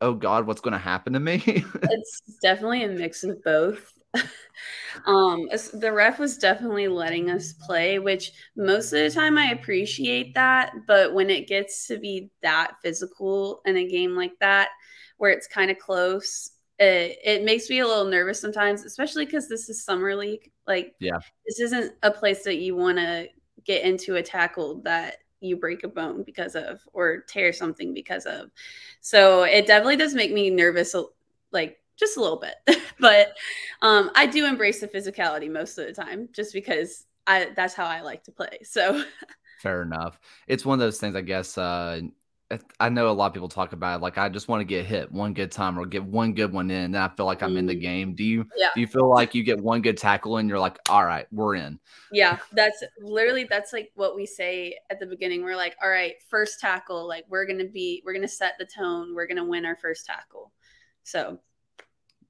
oh 0.01 0.13
God, 0.13 0.45
what's 0.45 0.61
going 0.61 0.73
to 0.73 0.77
happen 0.77 1.13
to 1.13 1.19
me? 1.19 1.41
it's 1.45 2.21
definitely 2.41 2.83
a 2.83 2.89
mix 2.89 3.23
of 3.23 3.43
both. 3.43 3.96
um, 5.05 5.47
the 5.73 5.91
ref 5.91 6.19
was 6.19 6.37
definitely 6.37 6.87
letting 6.87 7.29
us 7.29 7.53
play, 7.53 7.99
which 7.99 8.31
most 8.55 8.93
of 8.93 8.99
the 8.99 9.09
time 9.09 9.37
I 9.37 9.51
appreciate 9.51 10.33
that. 10.35 10.73
But 10.87 11.13
when 11.13 11.29
it 11.29 11.47
gets 11.47 11.87
to 11.87 11.97
be 11.97 12.29
that 12.41 12.73
physical 12.83 13.61
in 13.65 13.77
a 13.77 13.87
game 13.87 14.15
like 14.15 14.33
that, 14.39 14.69
where 15.17 15.31
it's 15.31 15.47
kind 15.47 15.71
of 15.71 15.77
close, 15.77 16.51
it, 16.79 17.17
it 17.23 17.43
makes 17.43 17.69
me 17.69 17.79
a 17.79 17.87
little 17.87 18.05
nervous 18.05 18.39
sometimes, 18.39 18.85
especially 18.85 19.25
because 19.25 19.49
this 19.49 19.69
is 19.69 19.83
summer 19.83 20.15
league. 20.15 20.51
Like, 20.67 20.93
yeah, 20.99 21.19
this 21.45 21.59
isn't 21.59 21.93
a 22.03 22.11
place 22.11 22.43
that 22.43 22.57
you 22.57 22.75
want 22.75 22.97
to 22.97 23.27
get 23.65 23.83
into 23.83 24.15
a 24.15 24.23
tackle 24.23 24.81
that 24.83 25.17
you 25.39 25.55
break 25.55 25.83
a 25.83 25.87
bone 25.87 26.23
because 26.23 26.55
of 26.55 26.81
or 26.93 27.23
tear 27.27 27.53
something 27.53 27.93
because 27.93 28.25
of. 28.25 28.49
So 29.01 29.43
it 29.43 29.67
definitely 29.67 29.97
does 29.97 30.13
make 30.13 30.31
me 30.31 30.49
nervous, 30.49 30.95
like 31.51 31.77
just 31.97 32.17
a 32.17 32.21
little 32.21 32.39
bit. 32.39 32.81
but 32.99 33.35
um, 33.81 34.11
I 34.15 34.25
do 34.25 34.45
embrace 34.45 34.79
the 34.79 34.87
physicality 34.87 35.51
most 35.51 35.77
of 35.77 35.87
the 35.87 35.93
time, 35.93 36.29
just 36.31 36.53
because 36.53 37.05
I 37.25 37.51
that's 37.55 37.73
how 37.73 37.85
I 37.85 38.01
like 38.01 38.23
to 38.23 38.31
play. 38.31 38.59
So 38.63 39.03
fair 39.61 39.81
enough. 39.81 40.19
It's 40.47 40.65
one 40.65 40.75
of 40.75 40.79
those 40.79 40.99
things, 40.99 41.15
I 41.15 41.21
guess. 41.21 41.57
Uh, 41.57 42.01
I 42.79 42.87
know 42.87 43.09
a 43.09 43.11
lot 43.11 43.27
of 43.27 43.33
people 43.33 43.49
talk 43.49 43.73
about 43.73 43.99
it, 43.99 44.01
like 44.01 44.17
I 44.17 44.29
just 44.29 44.47
want 44.47 44.61
to 44.61 44.65
get 44.65 44.85
hit 44.85 45.11
one 45.11 45.33
good 45.33 45.51
time 45.51 45.77
or 45.77 45.85
get 45.85 46.05
one 46.05 46.33
good 46.33 46.53
one 46.53 46.71
in, 46.71 46.85
and 46.85 46.97
I 46.97 47.09
feel 47.09 47.25
like 47.25 47.43
I'm 47.43 47.57
in 47.57 47.65
the 47.65 47.75
mm. 47.75 47.81
game. 47.81 48.15
Do 48.15 48.23
you? 48.23 48.45
Yeah. 48.55 48.69
Do 48.73 48.79
you 48.79 48.87
feel 48.87 49.09
like 49.09 49.35
you 49.35 49.43
get 49.43 49.59
one 49.59 49.81
good 49.81 49.97
tackle 49.97 50.37
and 50.37 50.47
you're 50.47 50.59
like, 50.59 50.79
all 50.87 51.05
right, 51.05 51.27
we're 51.33 51.55
in? 51.55 51.77
Yeah, 52.09 52.37
that's 52.53 52.81
literally 53.01 53.43
that's 53.43 53.73
like 53.73 53.91
what 53.95 54.15
we 54.15 54.25
say 54.25 54.77
at 54.89 54.99
the 54.99 55.05
beginning. 55.05 55.43
We're 55.43 55.57
like, 55.57 55.75
all 55.83 55.89
right, 55.89 56.13
first 56.29 56.61
tackle, 56.61 57.05
like 57.05 57.25
we're 57.27 57.45
gonna 57.45 57.65
be, 57.67 58.01
we're 58.05 58.13
gonna 58.13 58.29
set 58.29 58.53
the 58.57 58.65
tone. 58.65 59.13
We're 59.13 59.27
gonna 59.27 59.45
win 59.45 59.65
our 59.65 59.75
first 59.75 60.05
tackle. 60.05 60.53
So 61.03 61.39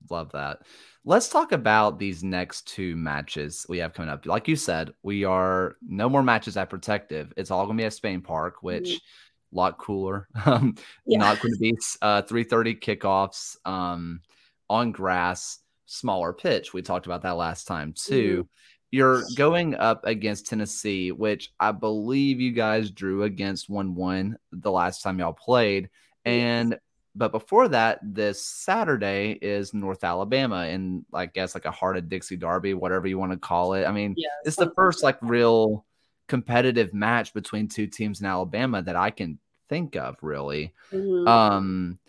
Love 0.09 0.31
that. 0.31 0.59
Let's 1.05 1.29
talk 1.29 1.51
about 1.51 1.99
these 1.99 2.23
next 2.23 2.67
two 2.67 2.95
matches 2.95 3.65
we 3.69 3.77
have 3.77 3.93
coming 3.93 4.09
up. 4.09 4.25
Like 4.25 4.47
you 4.47 4.55
said, 4.55 4.91
we 5.03 5.23
are 5.23 5.77
no 5.81 6.09
more 6.09 6.23
matches 6.23 6.57
at 6.57 6.69
Protective. 6.69 7.33
It's 7.37 7.51
all 7.51 7.65
going 7.65 7.77
to 7.77 7.81
be 7.81 7.85
at 7.85 7.93
Spain 7.93 8.21
Park, 8.21 8.61
which 8.61 8.89
mm-hmm. 8.89 9.55
a 9.55 9.57
lot 9.57 9.77
cooler. 9.77 10.27
Um, 10.45 10.75
yeah. 11.05 11.19
Not 11.19 11.39
going 11.41 11.53
to 11.53 11.59
be 11.59 11.77
uh, 12.01 12.23
3:30 12.23 12.79
kickoffs 12.79 13.55
um, 13.65 14.21
on 14.69 14.91
grass, 14.91 15.59
smaller 15.85 16.33
pitch. 16.33 16.73
We 16.73 16.81
talked 16.81 17.05
about 17.05 17.21
that 17.23 17.37
last 17.37 17.67
time 17.67 17.93
too. 17.93 18.33
Mm-hmm. 18.33 18.47
You're 18.91 19.23
going 19.35 19.75
up 19.75 20.05
against 20.05 20.47
Tennessee, 20.47 21.11
which 21.11 21.51
I 21.59 21.73
believe 21.73 22.39
you 22.39 22.51
guys 22.51 22.89
drew 22.89 23.23
against 23.23 23.69
1 23.69 23.95
1 23.95 24.37
the 24.53 24.71
last 24.71 25.01
time 25.03 25.19
y'all 25.19 25.33
played. 25.33 25.89
And 26.23 26.77
but 27.17 27.31
before 27.31 27.67
that, 27.69 27.99
this 28.03 28.43
Saturday 28.43 29.31
is 29.41 29.73
North 29.73 30.03
Alabama, 30.03 30.57
and 30.57 31.03
I 31.13 31.25
guess 31.25 31.55
like 31.55 31.65
a 31.65 31.71
Heart 31.71 31.97
of 31.97 32.09
Dixie 32.09 32.37
Derby, 32.37 32.75
whatever 32.75 33.07
you 33.07 33.17
want 33.17 33.31
to 33.31 33.37
call 33.37 33.73
it. 33.73 33.85
I 33.85 33.91
mean, 33.91 34.13
yeah, 34.15 34.29
it's 34.45 34.55
the 34.55 34.71
first 34.75 35.03
like 35.03 35.17
real 35.21 35.83
competitive 36.27 36.93
match 36.93 37.33
between 37.33 37.69
two 37.69 37.87
teams 37.87 38.21
in 38.21 38.27
Alabama 38.27 38.83
that 38.83 38.95
I 38.95 39.09
can 39.09 39.39
think 39.67 39.95
of, 39.95 40.17
really. 40.21 40.73
Mm-hmm. 40.93 41.27
Um, 41.27 41.99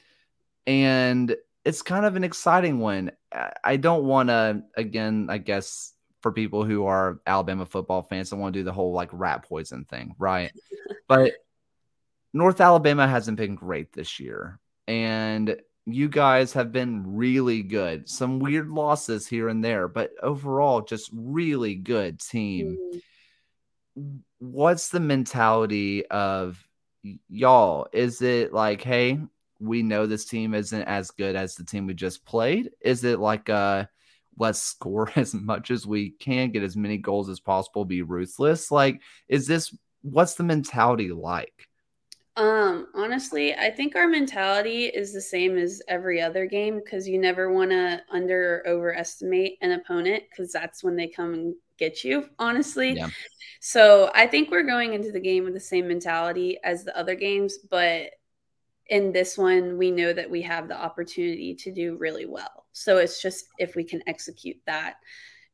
and 0.66 1.34
it's 1.64 1.80
kind 1.80 2.04
of 2.04 2.16
an 2.16 2.24
exciting 2.24 2.78
one. 2.78 3.10
I 3.64 3.76
don't 3.76 4.04
want 4.04 4.28
to, 4.28 4.62
again, 4.76 5.28
I 5.30 5.38
guess 5.38 5.94
for 6.20 6.32
people 6.32 6.64
who 6.64 6.84
are 6.84 7.20
Alabama 7.26 7.64
football 7.64 8.02
fans, 8.02 8.32
I 8.32 8.36
want 8.36 8.52
to 8.52 8.60
do 8.60 8.64
the 8.64 8.72
whole 8.72 8.92
like 8.92 9.10
rat 9.12 9.44
poison 9.48 9.86
thing, 9.86 10.14
right? 10.18 10.52
but 11.08 11.32
North 12.34 12.60
Alabama 12.60 13.08
hasn't 13.08 13.38
been 13.38 13.54
great 13.54 13.92
this 13.92 14.20
year 14.20 14.60
and 14.88 15.56
you 15.86 16.08
guys 16.08 16.52
have 16.54 16.72
been 16.72 17.16
really 17.16 17.62
good. 17.62 18.08
Some 18.08 18.40
weird 18.40 18.68
losses 18.68 19.26
here 19.26 19.48
and 19.48 19.64
there, 19.64 19.86
but 19.86 20.10
overall, 20.22 20.80
just 20.80 21.10
really 21.14 21.76
good 21.76 22.20
team. 22.20 22.76
Mm-hmm. 23.96 24.16
What's 24.40 24.88
the 24.88 25.00
mentality 25.00 26.06
of 26.06 26.62
y'all? 27.28 27.86
Is 27.92 28.22
it 28.22 28.52
like, 28.52 28.82
hey, 28.82 29.20
we 29.60 29.82
know 29.82 30.06
this 30.06 30.24
team 30.24 30.54
isn't 30.54 30.82
as 30.82 31.10
good 31.10 31.36
as 31.36 31.54
the 31.54 31.64
team 31.64 31.86
we 31.86 31.94
just 31.94 32.24
played? 32.24 32.70
Is 32.80 33.04
it 33.04 33.18
like, 33.18 33.48
uh, 33.48 33.86
let's 34.38 34.62
score 34.62 35.10
as 35.16 35.34
much 35.34 35.70
as 35.70 35.86
we 35.86 36.10
can, 36.10 36.50
get 36.50 36.62
as 36.62 36.76
many 36.76 36.96
goals 36.98 37.28
as 37.28 37.40
possible, 37.40 37.84
be 37.84 38.02
ruthless. 38.02 38.70
Like, 38.70 39.02
is 39.28 39.46
this 39.46 39.74
what's 40.02 40.34
the 40.34 40.44
mentality 40.44 41.10
like? 41.10 41.67
Um, 42.38 42.86
honestly, 42.94 43.52
I 43.52 43.68
think 43.68 43.96
our 43.96 44.06
mentality 44.06 44.84
is 44.84 45.12
the 45.12 45.20
same 45.20 45.58
as 45.58 45.82
every 45.88 46.20
other 46.22 46.46
game 46.46 46.76
because 46.76 47.08
you 47.08 47.18
never 47.18 47.52
want 47.52 47.72
to 47.72 48.00
under 48.12 48.62
or 48.64 48.68
overestimate 48.68 49.58
an 49.60 49.72
opponent 49.72 50.22
because 50.30 50.52
that's 50.52 50.84
when 50.84 50.94
they 50.94 51.08
come 51.08 51.34
and 51.34 51.54
get 51.78 52.04
you, 52.04 52.28
honestly. 52.38 52.92
Yeah. 52.92 53.10
So 53.58 54.12
I 54.14 54.28
think 54.28 54.52
we're 54.52 54.62
going 54.62 54.94
into 54.94 55.10
the 55.10 55.18
game 55.18 55.42
with 55.42 55.54
the 55.54 55.58
same 55.58 55.88
mentality 55.88 56.58
as 56.62 56.84
the 56.84 56.96
other 56.96 57.16
games, 57.16 57.58
but 57.58 58.10
in 58.86 59.10
this 59.10 59.36
one, 59.36 59.76
we 59.76 59.90
know 59.90 60.12
that 60.12 60.30
we 60.30 60.40
have 60.42 60.68
the 60.68 60.80
opportunity 60.80 61.56
to 61.56 61.72
do 61.72 61.96
really 61.96 62.26
well. 62.26 62.66
So 62.70 62.98
it's 62.98 63.20
just 63.20 63.46
if 63.58 63.74
we 63.74 63.82
can 63.82 64.00
execute 64.06 64.58
that. 64.66 64.94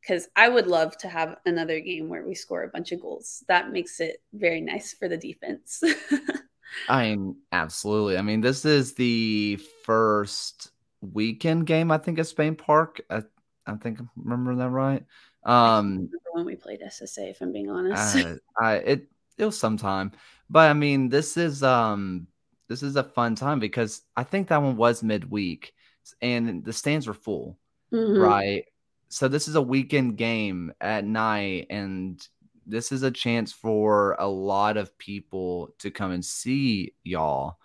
Because 0.01 0.27
I 0.35 0.49
would 0.49 0.67
love 0.67 0.95
to 0.99 1.09
have 1.09 1.37
another 1.47 1.79
game 1.79 2.09
where 2.09 2.27
we 2.27 2.35
score 2.35 2.61
a 2.61 2.67
bunch 2.67 2.91
of 2.91 3.01
goals. 3.01 3.43
That 3.47 3.71
makes 3.71 3.99
it 3.99 4.21
very 4.33 4.61
nice 4.61 4.93
for 4.93 5.07
the 5.07 5.17
defense. 5.17 5.81
I 6.87 7.09
mean, 7.09 7.37
absolutely. 7.51 8.17
I 8.17 8.21
mean, 8.21 8.41
this 8.41 8.65
is 8.65 8.93
the 8.93 9.59
first 9.83 10.71
weekend 11.01 11.65
game, 11.65 11.91
I 11.91 11.97
think, 11.97 12.19
at 12.19 12.27
Spain 12.27 12.55
Park. 12.55 13.01
I, 13.09 13.23
I 13.65 13.75
think 13.75 13.99
I'm 13.99 14.09
remembering 14.15 14.57
that 14.59 14.69
right. 14.69 15.03
Um, 15.43 16.09
when 16.31 16.45
we 16.45 16.55
played 16.55 16.81
SSA, 16.81 17.29
if 17.29 17.41
I'm 17.41 17.51
being 17.51 17.69
honest. 17.69 18.17
Uh, 18.17 18.35
I 18.61 18.75
it 18.75 19.07
it 19.37 19.45
was 19.45 19.57
sometime, 19.59 20.11
but 20.49 20.69
I 20.69 20.73
mean, 20.73 21.09
this 21.09 21.37
is 21.37 21.63
um 21.63 22.27
this 22.67 22.83
is 22.83 22.95
a 22.95 23.03
fun 23.03 23.35
time 23.35 23.59
because 23.59 24.01
I 24.17 24.23
think 24.23 24.47
that 24.47 24.61
one 24.61 24.75
was 24.75 25.03
midweek 25.03 25.73
and 26.21 26.63
the 26.63 26.73
stands 26.73 27.07
were 27.07 27.13
full, 27.13 27.57
mm-hmm. 27.91 28.19
right? 28.19 28.65
So 29.09 29.27
this 29.27 29.47
is 29.47 29.55
a 29.55 29.61
weekend 29.61 30.17
game 30.17 30.73
at 30.81 31.05
night, 31.05 31.67
and 31.69 32.27
this 32.65 32.91
is 32.91 33.03
a 33.03 33.11
chance 33.11 33.51
for 33.51 34.15
a 34.19 34.27
lot 34.27 34.77
of 34.77 34.97
people 34.97 35.73
to 35.79 35.91
come 35.91 36.11
and 36.11 36.23
see 36.23 36.93
y'all. 37.03 37.57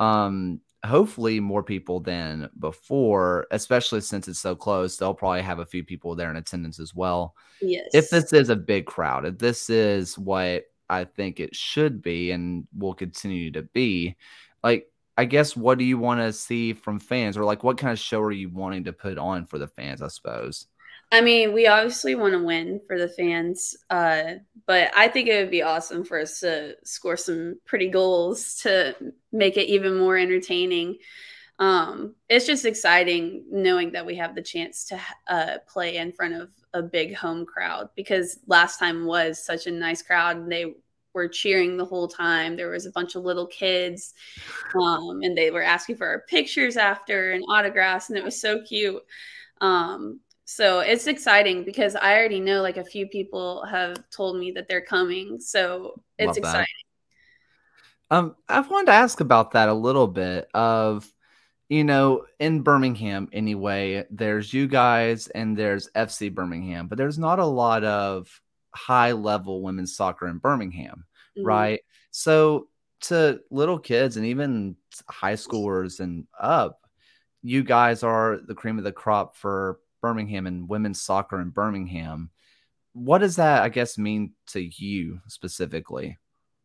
Um, 0.00 0.60
hopefully 0.84 1.38
more 1.40 1.62
people 1.62 2.00
than 2.00 2.50
before, 2.58 3.46
especially 3.50 4.00
since 4.00 4.26
it's 4.28 4.40
so 4.40 4.54
close. 4.54 4.96
They'll 4.96 5.14
probably 5.14 5.42
have 5.42 5.60
a 5.60 5.66
few 5.66 5.84
people 5.84 6.14
there 6.14 6.30
in 6.30 6.36
attendance 6.36 6.80
as 6.80 6.94
well. 6.94 7.34
Yes. 7.60 7.88
If 7.94 8.10
this 8.10 8.32
is 8.32 8.48
a 8.48 8.56
big 8.56 8.86
crowd, 8.86 9.24
if 9.24 9.38
this 9.38 9.70
is 9.70 10.18
what 10.18 10.64
I 10.90 11.04
think 11.04 11.38
it 11.38 11.54
should 11.54 12.02
be 12.02 12.32
and 12.32 12.66
will 12.76 12.94
continue 12.94 13.50
to 13.52 13.62
be, 13.62 14.16
like 14.62 14.88
I 15.16 15.24
guess 15.24 15.56
what 15.56 15.78
do 15.78 15.84
you 15.84 15.98
want 15.98 16.20
to 16.20 16.32
see 16.32 16.72
from 16.72 16.98
fans 16.98 17.36
or 17.36 17.44
like 17.44 17.62
what 17.62 17.78
kind 17.78 17.92
of 17.92 17.98
show 17.98 18.20
are 18.20 18.32
you 18.32 18.48
wanting 18.48 18.84
to 18.84 18.92
put 18.92 19.18
on 19.18 19.46
for 19.46 19.58
the 19.58 19.68
fans, 19.68 20.02
I 20.02 20.08
suppose? 20.08 20.66
I 21.12 21.20
mean, 21.20 21.52
we 21.52 21.66
obviously 21.66 22.14
want 22.14 22.32
to 22.32 22.42
win 22.42 22.80
for 22.86 22.98
the 22.98 23.08
fans, 23.08 23.76
uh, 23.90 24.36
but 24.66 24.90
I 24.96 25.08
think 25.08 25.28
it 25.28 25.42
would 25.42 25.50
be 25.50 25.60
awesome 25.60 26.04
for 26.04 26.18
us 26.18 26.40
to 26.40 26.74
score 26.84 27.18
some 27.18 27.60
pretty 27.66 27.88
goals 27.90 28.54
to 28.62 28.96
make 29.30 29.58
it 29.58 29.68
even 29.68 29.98
more 29.98 30.16
entertaining. 30.16 30.96
Um, 31.58 32.14
it's 32.30 32.46
just 32.46 32.64
exciting 32.64 33.44
knowing 33.50 33.92
that 33.92 34.06
we 34.06 34.16
have 34.16 34.34
the 34.34 34.40
chance 34.40 34.86
to 34.86 35.00
uh, 35.28 35.58
play 35.68 35.98
in 35.98 36.12
front 36.12 36.32
of 36.32 36.48
a 36.72 36.82
big 36.82 37.14
home 37.14 37.44
crowd 37.44 37.90
because 37.94 38.38
last 38.46 38.78
time 38.78 39.04
was 39.04 39.44
such 39.44 39.66
a 39.66 39.70
nice 39.70 40.00
crowd 40.00 40.38
and 40.38 40.50
they 40.50 40.74
were 41.12 41.28
cheering 41.28 41.76
the 41.76 41.84
whole 41.84 42.08
time. 42.08 42.56
There 42.56 42.70
was 42.70 42.86
a 42.86 42.90
bunch 42.90 43.16
of 43.16 43.22
little 43.22 43.46
kids, 43.46 44.14
um, 44.74 45.20
and 45.22 45.36
they 45.36 45.50
were 45.50 45.62
asking 45.62 45.96
for 45.96 46.06
our 46.06 46.24
pictures 46.26 46.78
after 46.78 47.32
and 47.32 47.44
autographs, 47.50 48.08
and 48.08 48.16
it 48.16 48.24
was 48.24 48.40
so 48.40 48.62
cute. 48.62 49.02
Um, 49.60 50.20
so 50.44 50.80
it's 50.80 51.06
exciting 51.06 51.64
because 51.64 51.94
I 51.94 52.16
already 52.16 52.40
know 52.40 52.62
like 52.62 52.76
a 52.76 52.84
few 52.84 53.06
people 53.06 53.64
have 53.66 54.02
told 54.10 54.38
me 54.38 54.52
that 54.52 54.68
they're 54.68 54.80
coming. 54.80 55.38
So 55.40 56.02
it's 56.18 56.28
Love 56.28 56.36
exciting. 56.38 56.66
That. 58.10 58.16
Um, 58.16 58.36
I've 58.48 58.70
wanted 58.70 58.86
to 58.86 58.92
ask 58.92 59.20
about 59.20 59.52
that 59.52 59.68
a 59.68 59.74
little 59.74 60.08
bit 60.08 60.48
of, 60.52 61.10
you 61.68 61.84
know, 61.84 62.26
in 62.38 62.60
Birmingham 62.60 63.28
anyway, 63.32 64.04
there's 64.10 64.52
you 64.52 64.66
guys 64.66 65.28
and 65.28 65.56
there's 65.56 65.88
FC 65.96 66.32
Birmingham, 66.34 66.88
but 66.88 66.98
there's 66.98 67.18
not 67.18 67.38
a 67.38 67.46
lot 67.46 67.84
of 67.84 68.28
high 68.74 69.12
level 69.12 69.62
women's 69.62 69.96
soccer 69.96 70.26
in 70.28 70.38
Birmingham, 70.38 71.04
mm-hmm. 71.38 71.46
right? 71.46 71.80
So 72.10 72.68
to 73.02 73.40
little 73.50 73.78
kids 73.78 74.16
and 74.16 74.26
even 74.26 74.76
high 75.08 75.34
schoolers 75.34 76.00
and 76.00 76.26
up, 76.38 76.80
you 77.42 77.62
guys 77.62 78.02
are 78.02 78.38
the 78.46 78.54
cream 78.54 78.78
of 78.78 78.84
the 78.84 78.92
crop 78.92 79.36
for 79.36 79.78
Birmingham 80.02 80.46
and 80.46 80.68
women's 80.68 81.00
soccer 81.00 81.40
in 81.40 81.48
Birmingham. 81.48 82.30
What 82.92 83.18
does 83.18 83.36
that, 83.36 83.62
I 83.62 83.70
guess, 83.70 83.96
mean 83.96 84.34
to 84.48 84.60
you 84.60 85.20
specifically? 85.28 86.18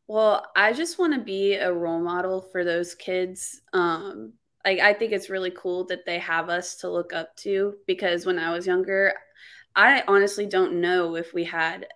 Well, 0.08 0.46
I 0.56 0.74
just 0.74 1.00
want 1.00 1.14
to 1.14 1.22
be 1.22 1.54
a 1.54 1.72
role 1.72 2.02
model 2.02 2.42
for 2.42 2.66
those 2.66 2.96
kids. 2.96 3.62
Um, 3.72 4.34
like 4.66 4.80
I 4.80 4.94
think 4.94 5.14
it's 5.14 5.30
really 5.30 5.52
cool 5.52 5.86
that 5.86 6.06
they 6.06 6.20
have 6.20 6.50
us 6.50 6.76
to 6.78 6.90
look 6.90 7.14
up 7.14 7.36
to 7.38 7.76
because 7.88 8.26
when 8.26 8.40
I 8.40 8.52
was 8.52 8.68
younger, 8.68 9.14
I 9.76 10.04
honestly 10.08 10.46
don't 10.46 10.82
know 10.82 11.16
if 11.16 11.34
we 11.34 11.44
had 11.46 11.88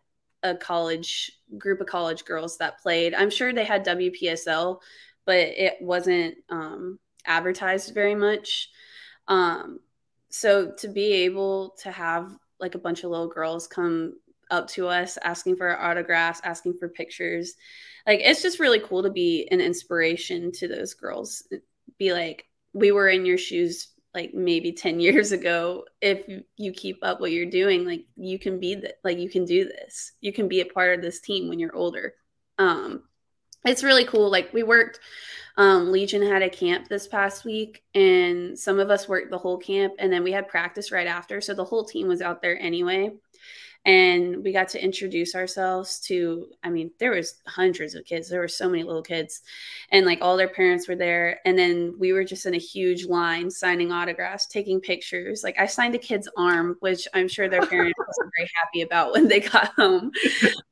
a 0.44 0.56
college 0.56 1.32
group 1.58 1.82
of 1.82 1.88
college 1.88 2.26
girls 2.26 2.58
that 2.58 2.80
played. 2.82 3.14
I'm 3.14 3.30
sure 3.30 3.54
they 3.54 3.66
had 3.66 3.86
WPSL, 3.86 4.80
but 5.26 5.36
it 5.38 5.78
wasn't 5.82 6.36
um, 6.50 7.00
advertised 7.26 7.94
very 7.94 8.16
much. 8.16 8.70
Um, 9.28 9.80
so 10.32 10.72
to 10.78 10.88
be 10.88 11.12
able 11.12 11.76
to 11.82 11.92
have 11.92 12.36
like 12.60 12.76
a 12.76 12.80
bunch 12.80 13.04
of 13.04 13.12
little 13.12 13.28
girls 13.28 13.68
come 13.68 14.16
up 14.50 14.68
to 14.68 14.88
us 14.88 15.18
asking 15.24 15.56
for 15.56 15.80
autographs, 15.80 16.42
asking 16.44 16.78
for 16.78 16.90
pictures, 16.90 17.56
like 18.08 18.20
it's 18.22 18.42
just 18.42 18.60
really 18.60 18.80
cool 18.80 19.04
to 19.04 19.10
be 19.10 19.48
an 19.52 19.62
inspiration 19.62 20.52
to 20.54 20.68
those 20.68 20.94
girls. 20.94 21.44
Be 21.98 22.14
like, 22.14 22.46
we 22.74 22.92
were 22.92 23.10
in 23.10 23.26
your 23.26 23.38
shoes 23.38 23.90
like 24.14 24.34
maybe 24.34 24.72
10 24.72 25.00
years 25.02 25.32
ago. 25.32 25.86
If 26.02 26.28
you 26.58 26.72
keep 26.72 27.00
up 27.02 27.20
what 27.20 27.32
you're 27.32 27.46
doing 27.50 27.86
like 27.86 28.06
you 28.16 28.40
can 28.40 28.60
be 28.60 28.76
that 28.76 28.96
like 29.04 29.18
you 29.18 29.30
can 29.30 29.46
do 29.46 29.66
this. 29.66 30.14
You 30.22 30.34
can 30.34 30.48
be 30.48 30.62
a 30.62 30.66
part 30.66 30.98
of 30.98 31.02
this 31.02 31.20
team 31.20 31.50
when 31.50 31.60
you're 31.60 31.76
older. 31.76 32.14
Um 32.58 33.04
it's 33.66 33.84
really 33.84 34.06
cool 34.06 34.30
like 34.30 34.54
we 34.54 34.64
worked 34.64 35.00
um, 35.58 35.92
Legion 35.92 36.22
had 36.22 36.42
a 36.42 36.50
camp 36.50 36.88
this 36.88 37.08
past 37.08 37.46
week, 37.46 37.84
and 37.94 38.58
some 38.58 38.80
of 38.80 38.90
us 38.90 39.08
worked 39.08 39.32
the 39.32 39.38
whole 39.38 39.58
camp, 39.58 39.94
and 40.00 40.12
then 40.12 40.24
we 40.24 40.32
had 40.32 40.48
practice 40.48 40.92
right 40.92 41.08
after. 41.08 41.42
So 41.42 41.54
the 41.54 41.66
whole 41.66 41.84
team 41.84 42.08
was 42.08 42.22
out 42.22 42.42
there 42.42 42.60
anyway. 42.60 43.12
And 43.86 44.44
we 44.44 44.52
got 44.52 44.70
to 44.70 44.84
introduce 44.84 45.34
ourselves 45.34 46.00
to, 46.02 46.48
I 46.64 46.70
mean, 46.70 46.92
there 47.00 47.12
was 47.12 47.42
hundreds 47.48 47.96
of 47.96 48.06
kids. 48.06 48.30
There 48.30 48.40
were 48.40 48.48
so 48.48 48.70
many 48.70 48.84
little 48.84 49.02
kids, 49.02 49.42
and 49.90 50.06
like 50.06 50.20
all 50.22 50.38
their 50.38 50.50
parents 50.50 50.88
were 50.88 50.96
there. 50.96 51.40
And 51.46 51.58
then 51.58 51.96
we 51.98 52.14
were 52.14 52.24
just 52.24 52.46
in 52.46 52.54
a 52.54 52.60
huge 52.60 53.06
line 53.06 53.50
signing 53.50 53.92
autographs, 53.92 54.46
taking 54.46 54.80
pictures. 54.80 55.44
Like 55.44 55.60
I 55.60 55.66
signed 55.66 55.96
a 55.96 56.00
kid's 56.00 56.30
arm, 56.38 56.78
which 56.80 57.08
I'm 57.14 57.28
sure 57.28 57.50
their 57.50 57.66
parents 57.66 57.98
were 58.18 58.32
very 58.38 58.50
happy 58.62 58.82
about 58.82 59.14
when 59.14 59.28
they 59.28 59.40
got 59.40 59.74
home 59.76 60.12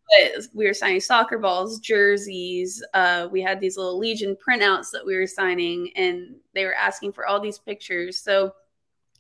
but 0.10 0.48
we 0.54 0.66
were 0.66 0.74
signing 0.74 1.00
soccer 1.00 1.38
balls, 1.38 1.80
jerseys. 1.80 2.84
Uh, 2.94 3.28
we 3.32 3.42
had 3.42 3.60
these 3.60 3.78
little 3.78 3.98
Legion 3.98 4.36
printouts 4.36 4.92
that 4.92 5.06
we 5.06 5.16
were 5.16 5.28
signing, 5.28 5.92
and 5.96 6.36
they 6.54 6.66
were 6.66 6.74
asking 6.74 7.14
for 7.14 7.28
all 7.28 7.40
these 7.40 7.60
pictures. 7.60 8.20
So 8.20 8.54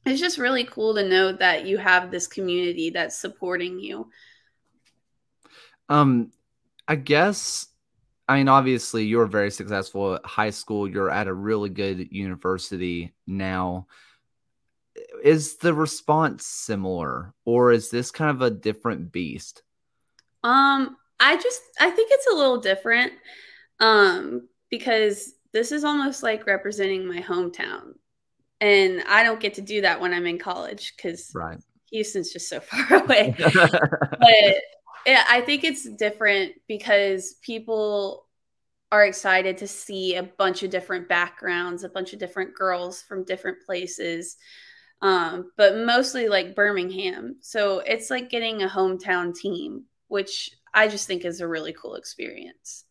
it's 0.09 0.21
just 0.21 0.37
really 0.37 0.63
cool 0.63 0.95
to 0.95 1.07
know 1.07 1.31
that 1.31 1.65
you 1.65 1.77
have 1.77 2.11
this 2.11 2.27
community 2.27 2.89
that's 2.89 3.17
supporting 3.17 3.79
you. 3.79 4.09
Um, 5.87 6.31
I 6.87 6.95
guess. 6.95 7.67
I 8.27 8.37
mean, 8.37 8.47
obviously, 8.47 9.05
you're 9.05 9.25
very 9.25 9.49
successful 9.49 10.15
at 10.15 10.25
high 10.25 10.51
school. 10.51 10.87
You're 10.87 11.09
at 11.09 11.27
a 11.27 11.33
really 11.33 11.69
good 11.69 12.11
university 12.11 13.13
now. 13.25 13.87
Is 15.23 15.57
the 15.57 15.73
response 15.73 16.45
similar, 16.45 17.33
or 17.45 17.71
is 17.71 17.89
this 17.89 18.11
kind 18.11 18.29
of 18.29 18.41
a 18.41 18.51
different 18.51 19.11
beast? 19.11 19.63
Um, 20.43 20.97
I 21.19 21.37
just 21.37 21.61
I 21.79 21.89
think 21.89 22.11
it's 22.11 22.27
a 22.27 22.35
little 22.35 22.59
different. 22.59 23.13
Um, 23.79 24.47
because 24.69 25.33
this 25.51 25.71
is 25.71 25.83
almost 25.83 26.23
like 26.23 26.45
representing 26.45 27.07
my 27.07 27.21
hometown. 27.21 27.93
And 28.61 29.03
I 29.07 29.23
don't 29.23 29.39
get 29.39 29.55
to 29.55 29.61
do 29.61 29.81
that 29.81 30.01
when 30.01 30.13
I'm 30.13 30.25
in 30.25 30.37
college 30.37 30.93
because 30.95 31.31
right. 31.33 31.57
Houston's 31.91 32.31
just 32.31 32.49
so 32.49 32.59
far 32.61 33.03
away. 33.03 33.35
but 33.53 34.55
yeah, 35.05 35.23
I 35.29 35.41
think 35.41 35.63
it's 35.63 35.89
different 35.89 36.53
because 36.67 37.35
people 37.41 38.25
are 38.91 39.05
excited 39.05 39.59
to 39.59 39.67
see 39.67 40.15
a 40.15 40.23
bunch 40.23 40.63
of 40.63 40.71
different 40.71 41.07
backgrounds, 41.07 41.83
a 41.83 41.89
bunch 41.89 42.13
of 42.13 42.19
different 42.19 42.55
girls 42.55 43.01
from 43.03 43.23
different 43.23 43.59
places, 43.65 44.35
um, 45.01 45.51
but 45.57 45.77
mostly 45.77 46.27
like 46.27 46.55
Birmingham. 46.55 47.37
So 47.41 47.79
it's 47.79 48.09
like 48.09 48.29
getting 48.29 48.63
a 48.63 48.67
hometown 48.67 49.35
team 49.35 49.85
which 50.09 50.51
I 50.73 50.89
just 50.89 51.07
think 51.07 51.23
is 51.23 51.39
a 51.39 51.47
really 51.47 51.71
cool 51.71 51.95
experience. 51.95 52.83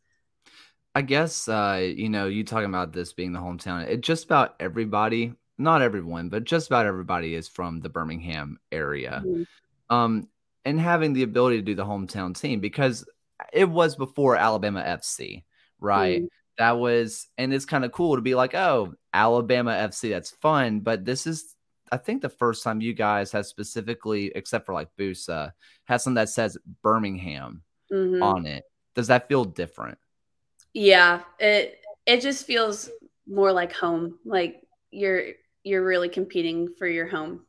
I 0.95 1.03
guess 1.03 1.47
uh, 1.47 1.81
you 1.83 2.09
know, 2.09 2.27
you 2.27 2.43
talking 2.45 2.69
about 2.69 2.93
this 2.93 3.13
being 3.13 3.33
the 3.33 3.41
hometown, 3.41 3.87
it 3.87 4.01
just 4.01 4.25
about 4.25 4.57
everybody 4.59 5.35
not 5.59 5.83
everyone, 5.83 6.29
but 6.29 6.45
just 6.45 6.69
about 6.69 6.87
everybody 6.87 7.35
is 7.35 7.49
from 7.49 7.81
the 7.81 7.89
Birmingham 7.89 8.59
area. 8.71 9.23
Mm-hmm. 9.25 9.95
Um, 9.95 10.29
and 10.65 10.81
having 10.81 11.13
the 11.13 11.23
ability 11.23 11.57
to 11.57 11.63
do 11.63 11.75
the 11.75 11.85
hometown 11.85 12.39
team 12.39 12.61
because 12.61 13.05
it 13.53 13.69
was 13.69 13.97
before 13.97 14.37
Alabama 14.37 14.83
FC, 14.83 15.45
right? 15.81 16.21
Mm-hmm. 16.21 16.27
That 16.59 16.79
was, 16.79 17.27
and 17.39 17.55
it's 17.55 17.65
kind 17.65 17.85
of 17.85 17.93
cool 17.93 18.17
to 18.17 18.23
be 18.23 18.35
like, 18.35 18.55
oh, 18.55 18.95
Alabama 19.13 19.71
FC, 19.71 20.11
that's 20.11 20.31
fun. 20.31 20.81
But 20.81 21.05
this 21.05 21.27
is, 21.27 21.55
I 21.91 21.97
think, 21.97 22.21
the 22.21 22.29
first 22.29 22.65
time 22.65 22.81
you 22.81 22.95
guys 22.95 23.33
have 23.33 23.47
specifically, 23.47 24.33
except 24.35 24.67
for 24.67 24.75
like 24.75 24.89
Busa, 24.99 25.53
has 25.85 26.05
something 26.05 26.17
that 26.17 26.29
says 26.29 26.59
Birmingham 26.83 27.63
mm-hmm. 27.93 28.23
on 28.23 28.47
it. 28.47 28.65
Does 28.95 29.07
that 29.07 29.29
feel 29.29 29.45
different? 29.45 29.99
Yeah, 30.75 31.23
it 31.39 31.81
it 32.07 32.21
just 32.21 32.47
feels 32.47 32.91
more 33.27 33.53
like 33.53 33.73
home. 33.73 34.19
Like 34.25 34.63
you're 34.91 35.33
you're 35.65 35.85
really 35.85 36.09
competing 36.09 36.69
for 36.79 36.87
your 36.87 37.07
home. 37.07 37.45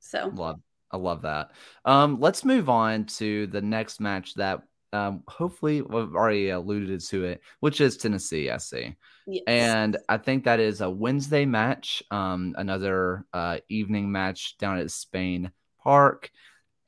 So 0.00 0.30
love 0.34 0.60
I 0.90 0.96
love 0.96 1.22
that. 1.22 1.50
Um, 1.84 2.20
let's 2.20 2.44
move 2.44 2.68
on 2.68 3.06
to 3.06 3.48
the 3.48 3.60
next 3.60 4.00
match 4.00 4.34
that 4.34 4.62
um, 4.92 5.24
hopefully 5.26 5.82
we've 5.82 6.14
already 6.14 6.50
alluded 6.50 7.00
to 7.06 7.24
it, 7.24 7.40
which 7.58 7.80
is 7.80 7.96
Tennessee 7.96 8.48
SC. 8.56 8.94
Yes. 9.26 9.42
And 9.48 9.96
I 10.08 10.18
think 10.18 10.44
that 10.44 10.60
is 10.60 10.80
a 10.80 10.88
Wednesday 10.88 11.46
match, 11.46 12.02
um, 12.12 12.54
another 12.56 13.26
uh, 13.32 13.58
evening 13.68 14.12
match 14.12 14.56
down 14.58 14.78
at 14.78 14.92
Spain 14.92 15.50
Park. 15.82 16.30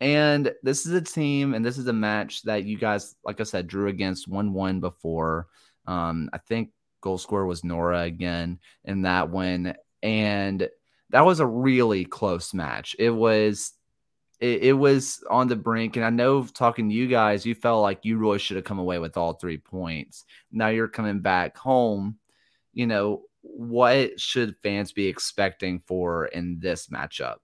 And 0.01 0.53
this 0.63 0.87
is 0.87 0.93
a 0.93 1.01
team, 1.01 1.55
and 1.55 1.65
this 1.65 1.79
is 1.79 1.89
a 1.89 1.93
match 1.93 2.43
that 2.43 2.65
you 2.65 2.79
guys, 2.79 3.17
like 3.25 3.41
I 3.41 3.45
said, 3.45 3.67
drew 3.67 3.89
against 3.89 4.29
1 4.29 4.53
1 4.53 4.79
before. 4.79 5.49
Um, 5.87 6.31
I 6.33 6.39
think 6.39 6.71
goal 7.01 7.19
scorer 7.19 7.47
was 7.47 7.65
Nora 7.65 8.03
again 8.03 8.61
in 8.85 9.03
that 9.03 9.31
one. 9.31 9.75
And 10.03 10.69
that 11.11 11.25
was 11.25 11.41
a 11.41 11.47
really 11.47 12.05
close 12.05 12.53
match. 12.53 12.97
It 12.99 13.11
was 13.11 13.73
it, 14.39 14.65
it, 14.65 14.73
was 14.75 15.25
on 15.31 15.49
the 15.49 15.57
brink. 15.57 15.97
And 15.97 16.05
I 16.05 16.11
know 16.11 16.45
talking 16.45 16.89
to 16.89 16.95
you 16.95 17.07
guys, 17.07 17.47
you 17.47 17.55
felt 17.55 17.83
like 17.83 18.05
you 18.05 18.19
really 18.19 18.39
should 18.39 18.57
have 18.57 18.67
come 18.67 18.79
away 18.79 18.99
with 18.99 19.17
all 19.17 19.33
three 19.33 19.57
points. 19.57 20.25
Now 20.53 20.69
you're 20.69 20.89
coming 20.89 21.21
back 21.21 21.57
home. 21.57 22.19
You 22.75 22.87
know, 22.87 23.23
what 23.41 24.21
should 24.21 24.57
fans 24.63 24.93
be 24.93 25.07
expecting 25.07 25.81
for 25.87 26.27
in 26.27 26.59
this 26.61 26.89
matchup? 26.89 27.37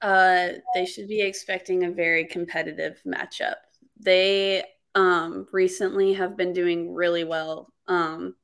Uh, 0.00 0.48
they 0.74 0.86
should 0.86 1.08
be 1.08 1.20
expecting 1.20 1.84
a 1.84 1.90
very 1.90 2.24
competitive 2.24 3.02
matchup. 3.06 3.56
They 3.98 4.64
um, 4.94 5.46
recently 5.52 6.14
have 6.14 6.36
been 6.36 6.54
doing 6.54 6.94
really 6.94 7.24
well. 7.24 7.70
Um, 7.86 8.34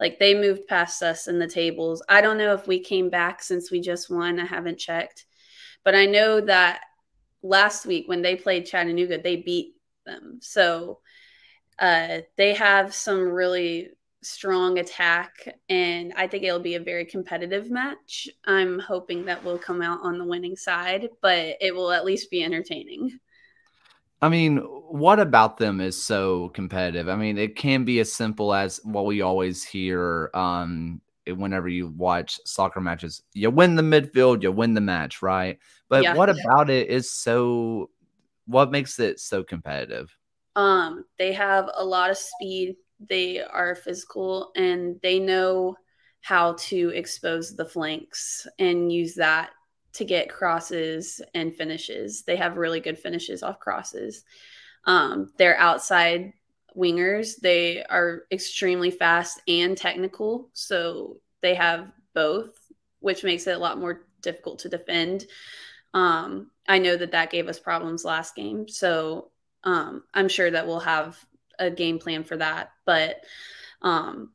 like 0.00 0.18
they 0.18 0.34
moved 0.34 0.66
past 0.66 1.02
us 1.02 1.28
in 1.28 1.38
the 1.38 1.46
tables. 1.46 2.02
I 2.08 2.22
don't 2.22 2.38
know 2.38 2.54
if 2.54 2.66
we 2.66 2.80
came 2.80 3.10
back 3.10 3.42
since 3.42 3.70
we 3.70 3.80
just 3.80 4.10
won. 4.10 4.40
I 4.40 4.46
haven't 4.46 4.78
checked, 4.78 5.26
but 5.84 5.94
I 5.94 6.06
know 6.06 6.40
that 6.40 6.80
last 7.42 7.86
week 7.86 8.08
when 8.08 8.22
they 8.22 8.34
played 8.34 8.66
Chattanooga, 8.66 9.20
they 9.20 9.36
beat 9.36 9.74
them. 10.06 10.38
So 10.40 11.00
uh, 11.78 12.20
they 12.36 12.54
have 12.54 12.94
some 12.94 13.20
really 13.20 13.90
strong 14.22 14.78
attack, 14.78 15.32
and 15.68 16.12
I 16.16 16.26
think 16.26 16.44
it'll 16.44 16.60
be 16.60 16.74
a 16.74 16.80
very 16.80 17.04
competitive 17.04 17.70
match. 17.70 18.28
I'm 18.44 18.78
hoping 18.78 19.24
that 19.26 19.42
we'll 19.44 19.58
come 19.58 19.80
out 19.80 20.00
on 20.02 20.18
the 20.18 20.26
winning 20.26 20.56
side, 20.56 21.08
but 21.22 21.56
it 21.60 21.74
will 21.74 21.90
at 21.90 22.04
least 22.04 22.30
be 22.30 22.42
entertaining. 22.42 23.18
I 24.22 24.28
mean, 24.28 24.58
what 24.58 25.18
about 25.18 25.56
them 25.56 25.80
is 25.80 26.02
so 26.02 26.50
competitive? 26.50 27.08
I 27.08 27.16
mean, 27.16 27.38
it 27.38 27.56
can 27.56 27.84
be 27.84 28.00
as 28.00 28.12
simple 28.12 28.52
as 28.52 28.80
what 28.84 29.06
we 29.06 29.22
always 29.22 29.64
hear 29.64 30.30
um, 30.34 31.00
whenever 31.26 31.68
you 31.68 31.88
watch 31.88 32.38
soccer 32.44 32.80
matches. 32.80 33.22
You 33.32 33.50
win 33.50 33.76
the 33.76 33.82
midfield, 33.82 34.42
you 34.42 34.52
win 34.52 34.74
the 34.74 34.80
match, 34.80 35.22
right? 35.22 35.58
But 35.88 36.02
yeah. 36.02 36.14
what 36.14 36.28
about 36.28 36.70
it 36.70 36.88
is 36.88 37.10
so 37.10 37.90
what 38.46 38.70
makes 38.70 38.98
it 38.98 39.20
so 39.20 39.42
competitive? 39.42 40.14
Um, 40.56 41.04
they 41.18 41.32
have 41.32 41.70
a 41.74 41.84
lot 41.84 42.10
of 42.10 42.18
speed. 42.18 42.76
They 43.08 43.40
are 43.40 43.74
physical 43.74 44.50
and 44.56 45.00
they 45.02 45.18
know 45.18 45.76
how 46.22 46.54
to 46.54 46.90
expose 46.90 47.56
the 47.56 47.64
flanks 47.64 48.46
and 48.58 48.92
use 48.92 49.14
that 49.14 49.50
to 49.92 50.04
get 50.04 50.28
crosses 50.28 51.20
and 51.34 51.54
finishes. 51.54 52.22
They 52.22 52.36
have 52.36 52.56
really 52.56 52.80
good 52.80 52.98
finishes 52.98 53.42
off 53.42 53.58
crosses. 53.58 54.24
Um, 54.84 55.32
their 55.36 55.58
outside 55.58 56.32
wingers, 56.76 57.40
they 57.40 57.82
are 57.84 58.22
extremely 58.30 58.90
fast 58.90 59.40
and 59.48 59.76
technical. 59.76 60.48
So 60.52 61.16
they 61.42 61.54
have 61.54 61.90
both, 62.14 62.50
which 63.00 63.24
makes 63.24 63.46
it 63.46 63.56
a 63.56 63.58
lot 63.58 63.78
more 63.78 64.06
difficult 64.22 64.60
to 64.60 64.68
defend. 64.68 65.26
Um, 65.94 66.50
I 66.68 66.78
know 66.78 66.96
that 66.96 67.12
that 67.12 67.30
gave 67.30 67.48
us 67.48 67.58
problems 67.58 68.04
last 68.04 68.36
game. 68.36 68.68
So 68.68 69.30
um, 69.64 70.04
I'm 70.14 70.28
sure 70.28 70.50
that 70.50 70.66
we'll 70.66 70.80
have 70.80 71.18
a 71.58 71.70
game 71.70 71.98
plan 71.98 72.24
for 72.24 72.36
that. 72.36 72.70
But 72.84 73.16
um, 73.82 74.32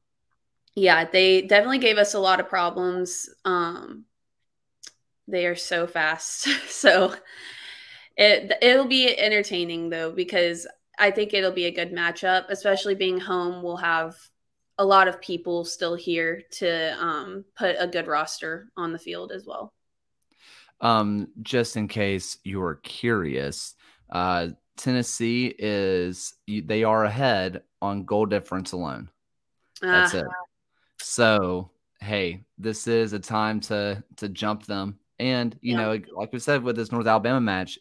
yeah, 0.76 1.06
they 1.06 1.42
definitely 1.44 1.80
gave 1.80 1.98
us 1.98 2.14
a 2.14 2.20
lot 2.20 2.40
of 2.40 2.50
problems. 2.50 3.30
Um, 3.46 4.06
they 5.28 5.46
are 5.46 5.56
so 5.56 5.88
fast. 5.88 6.48
so 6.70 7.16
it 8.18 8.52
it'll 8.62 8.88
be 8.88 9.18
entertaining 9.18 9.90
though 9.90 10.12
because 10.12 10.68
I 10.98 11.12
think 11.12 11.34
it'll 11.34 11.52
be 11.52 11.66
a 11.66 11.72
good 11.72 11.92
matchup, 11.92 12.46
especially 12.50 12.96
being 12.96 13.20
home. 13.20 13.62
We'll 13.64 13.78
have 13.78 14.16
a 14.78 14.86
lot 14.86 15.08
of 15.08 15.22
people 15.22 15.66
still 15.66 15.96
here 15.96 16.42
to 16.52 16.98
um, 17.02 17.46
put 17.56 17.76
a 17.80 17.88
good 17.88 18.08
roster 18.08 18.70
on 18.78 18.92
the 18.92 19.00
field 19.00 19.32
as 19.32 19.46
well. 19.46 19.74
Um, 20.82 21.30
just 21.42 21.78
in 21.78 21.88
case 21.88 22.38
you 22.44 22.62
are 22.62 22.76
curious, 22.76 23.76
uh, 24.10 24.50
Tennessee 24.78 25.56
is 25.58 26.34
they 26.48 26.84
are 26.84 27.06
ahead 27.06 27.64
on 27.82 28.04
goal 28.04 28.26
difference 28.26 28.74
alone. 28.74 29.10
That's 29.82 30.14
uh, 30.14 30.20
it. 30.20 30.28
So 31.02 31.72
hey, 32.02 32.44
this 32.58 32.88
is 32.88 33.14
a 33.14 33.20
time 33.20 33.60
to 33.62 34.04
to 34.18 34.30
jump 34.30 34.66
them, 34.66 35.00
and 35.20 35.58
you 35.62 35.76
yeah. 35.76 35.82
know, 35.82 36.02
like 36.16 36.34
we 36.34 36.40
said 36.40 36.64
with 36.64 36.76
this 36.76 36.92
North 36.92 37.08
Alabama 37.08 37.42
match, 37.42 37.80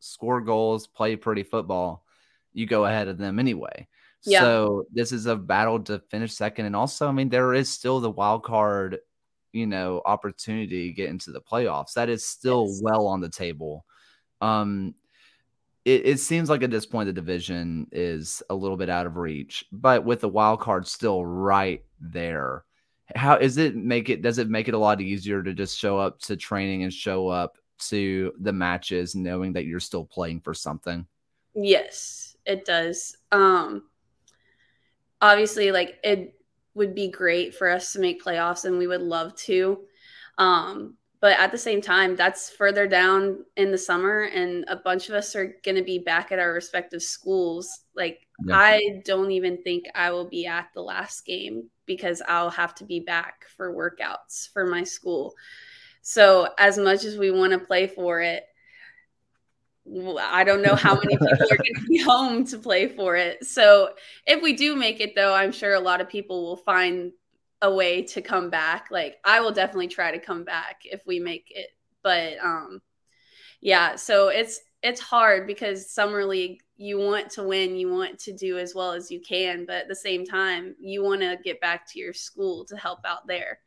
score 0.00 0.40
goals, 0.40 0.86
play 0.86 1.16
pretty 1.16 1.42
football, 1.42 2.04
you 2.52 2.66
go 2.66 2.86
ahead 2.86 3.08
of 3.08 3.18
them 3.18 3.38
anyway. 3.38 3.86
Yeah. 4.24 4.40
So 4.40 4.86
this 4.92 5.12
is 5.12 5.26
a 5.26 5.36
battle 5.36 5.80
to 5.84 6.00
finish 6.10 6.32
second. 6.34 6.66
And 6.66 6.74
also, 6.74 7.08
I 7.08 7.12
mean, 7.12 7.28
there 7.28 7.54
is 7.54 7.68
still 7.68 8.00
the 8.00 8.10
wild 8.10 8.42
card, 8.42 8.98
you 9.52 9.66
know, 9.66 10.02
opportunity 10.04 10.88
to 10.88 10.94
get 10.94 11.10
into 11.10 11.30
the 11.30 11.40
playoffs. 11.40 11.94
That 11.94 12.08
is 12.08 12.26
still 12.26 12.66
yes. 12.66 12.80
well 12.82 13.06
on 13.06 13.20
the 13.20 13.28
table. 13.28 13.84
Um, 14.40 14.94
it, 15.84 16.04
it 16.04 16.20
seems 16.20 16.50
like 16.50 16.64
at 16.64 16.70
this 16.70 16.84
point 16.84 17.06
the 17.06 17.12
division 17.12 17.86
is 17.92 18.42
a 18.50 18.54
little 18.54 18.76
bit 18.76 18.90
out 18.90 19.06
of 19.06 19.16
reach, 19.16 19.64
but 19.70 20.04
with 20.04 20.20
the 20.20 20.28
wild 20.28 20.60
card 20.60 20.86
still 20.88 21.24
right 21.24 21.84
there, 22.00 22.64
how 23.14 23.36
is 23.36 23.56
it 23.56 23.76
make 23.76 24.08
it 24.08 24.22
does 24.22 24.38
it 24.38 24.48
make 24.48 24.68
it 24.68 24.74
a 24.74 24.78
lot 24.78 25.00
easier 25.00 25.42
to 25.42 25.52
just 25.52 25.78
show 25.78 25.98
up 25.98 26.18
to 26.20 26.36
training 26.36 26.82
and 26.82 26.92
show 26.92 27.28
up 27.28 27.58
to 27.78 28.32
the 28.40 28.52
matches 28.52 29.14
knowing 29.14 29.52
that 29.52 29.66
you're 29.66 29.80
still 29.80 30.04
playing 30.04 30.40
for 30.40 30.54
something? 30.54 31.06
Yes, 31.54 32.36
it 32.44 32.64
does. 32.64 33.16
Um 33.30 33.84
obviously 35.20 35.72
like 35.72 35.98
it 36.04 36.34
would 36.74 36.94
be 36.94 37.08
great 37.08 37.54
for 37.54 37.68
us 37.68 37.92
to 37.92 38.00
make 38.00 38.22
playoffs 38.22 38.64
and 38.64 38.78
we 38.78 38.86
would 38.86 39.00
love 39.00 39.34
to 39.34 39.80
um, 40.38 40.96
but 41.20 41.38
at 41.38 41.50
the 41.50 41.58
same 41.58 41.80
time 41.80 42.16
that's 42.16 42.50
further 42.50 42.86
down 42.86 43.44
in 43.56 43.70
the 43.70 43.78
summer 43.78 44.22
and 44.22 44.64
a 44.68 44.76
bunch 44.76 45.08
of 45.08 45.14
us 45.14 45.34
are 45.34 45.56
going 45.64 45.76
to 45.76 45.82
be 45.82 45.98
back 45.98 46.32
at 46.32 46.38
our 46.38 46.52
respective 46.52 47.02
schools 47.02 47.84
like 47.94 48.26
yeah. 48.44 48.56
i 48.56 49.02
don't 49.04 49.30
even 49.30 49.62
think 49.62 49.84
i 49.94 50.10
will 50.10 50.28
be 50.28 50.46
at 50.46 50.68
the 50.74 50.80
last 50.80 51.24
game 51.24 51.68
because 51.86 52.22
i'll 52.28 52.50
have 52.50 52.74
to 52.74 52.84
be 52.84 53.00
back 53.00 53.44
for 53.56 53.74
workouts 53.74 54.52
for 54.52 54.66
my 54.66 54.84
school 54.84 55.34
so 56.02 56.48
as 56.58 56.78
much 56.78 57.04
as 57.04 57.16
we 57.16 57.30
want 57.30 57.52
to 57.52 57.58
play 57.58 57.86
for 57.86 58.20
it 58.20 58.44
I 60.20 60.42
don't 60.44 60.62
know 60.62 60.74
how 60.74 60.94
many 60.94 61.16
people 61.16 61.28
are 61.28 61.56
going 61.56 61.74
to 61.74 61.86
be 61.88 61.98
home 62.02 62.44
to 62.46 62.58
play 62.58 62.88
for 62.88 63.14
it. 63.14 63.44
So 63.44 63.90
if 64.26 64.42
we 64.42 64.54
do 64.54 64.74
make 64.74 65.00
it, 65.00 65.14
though, 65.14 65.32
I'm 65.32 65.52
sure 65.52 65.74
a 65.74 65.80
lot 65.80 66.00
of 66.00 66.08
people 66.08 66.42
will 66.42 66.56
find 66.56 67.12
a 67.62 67.72
way 67.72 68.02
to 68.02 68.20
come 68.20 68.50
back. 68.50 68.88
Like 68.90 69.16
I 69.24 69.40
will 69.40 69.52
definitely 69.52 69.88
try 69.88 70.12
to 70.12 70.18
come 70.18 70.44
back 70.44 70.80
if 70.84 71.02
we 71.06 71.18
make 71.20 71.46
it. 71.50 71.68
But 72.02 72.34
um, 72.42 72.80
yeah, 73.60 73.96
so 73.96 74.28
it's 74.28 74.60
it's 74.82 75.00
hard 75.00 75.46
because 75.46 75.90
summer 75.90 76.24
league 76.24 76.60
you 76.76 76.98
want 76.98 77.30
to 77.30 77.42
win, 77.42 77.76
you 77.76 77.90
want 77.90 78.18
to 78.20 78.32
do 78.32 78.58
as 78.58 78.74
well 78.74 78.92
as 78.92 79.10
you 79.10 79.20
can, 79.20 79.64
but 79.66 79.76
at 79.76 79.88
the 79.88 79.94
same 79.94 80.24
time 80.24 80.76
you 80.78 81.02
want 81.02 81.22
to 81.22 81.38
get 81.42 81.60
back 81.60 81.90
to 81.90 81.98
your 81.98 82.12
school 82.12 82.64
to 82.66 82.76
help 82.76 83.00
out 83.04 83.26
there 83.26 83.58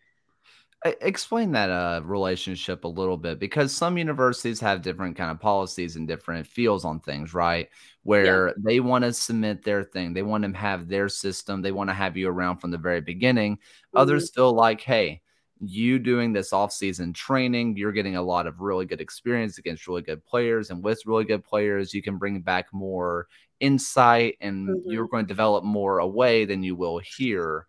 explain 0.86 1.52
that 1.52 1.70
uh, 1.70 2.02
relationship 2.04 2.86
a 2.86 2.88
little 2.88 3.18
bit 3.18 3.38
because 3.38 3.76
some 3.76 3.98
universities 3.98 4.62
have 4.62 4.82
different 4.82 5.18
kind 5.18 5.30
of 5.30 5.39
policies 5.39 5.98
and 5.98 6.08
different 6.08 6.48
feels 6.48 6.86
on 6.86 7.00
things 7.02 7.34
right 7.34 7.68
where 8.04 8.48
yeah. 8.48 8.54
they 8.58 8.80
want 8.80 9.04
to 9.04 9.12
submit 9.12 9.62
their 9.63 9.84
thing 9.84 10.13
they 10.13 10.24
want 10.24 10.44
to 10.44 10.58
have 10.58 10.88
their 10.88 11.10
system 11.10 11.62
they 11.62 11.74
want 11.74 11.89
to 11.89 11.94
have 11.94 12.15
you 12.15 12.30
around 12.30 12.58
from 12.60 12.72
the 12.72 12.78
very 12.78 13.02
beginning 13.02 13.58
mm-hmm. 13.58 13.98
others 13.98 14.32
feel 14.32 14.54
like 14.54 14.80
hey 14.80 15.22
you 15.62 16.00
doing 16.00 16.32
this 16.32 16.54
off-season 16.54 17.13
training, 17.13 17.76
you're 17.76 17.92
getting 17.92 18.15
a 18.15 18.22
lot 18.22 18.48
of 18.48 18.62
really 18.62 18.86
good 18.86 19.02
experience 19.02 19.58
against 19.58 19.88
really 19.88 20.02
good 20.02 20.24
players 20.26 20.70
and 20.70 20.84
with 20.84 21.06
really 21.06 21.26
good 21.26 21.44
players, 21.44 21.94
you 21.94 22.02
can 22.02 22.18
bring 22.18 22.39
back 22.42 22.68
more 22.72 23.28
insight 23.60 24.38
and 24.39 24.70
mm-hmm. 24.70 24.92
you're 24.92 25.08
going 25.08 25.26
to 25.26 25.28
develop 25.28 25.63
more 25.63 26.00
away 26.00 26.46
than 26.46 26.63
you 26.63 26.76
will 26.76 27.00
here. 27.00 27.68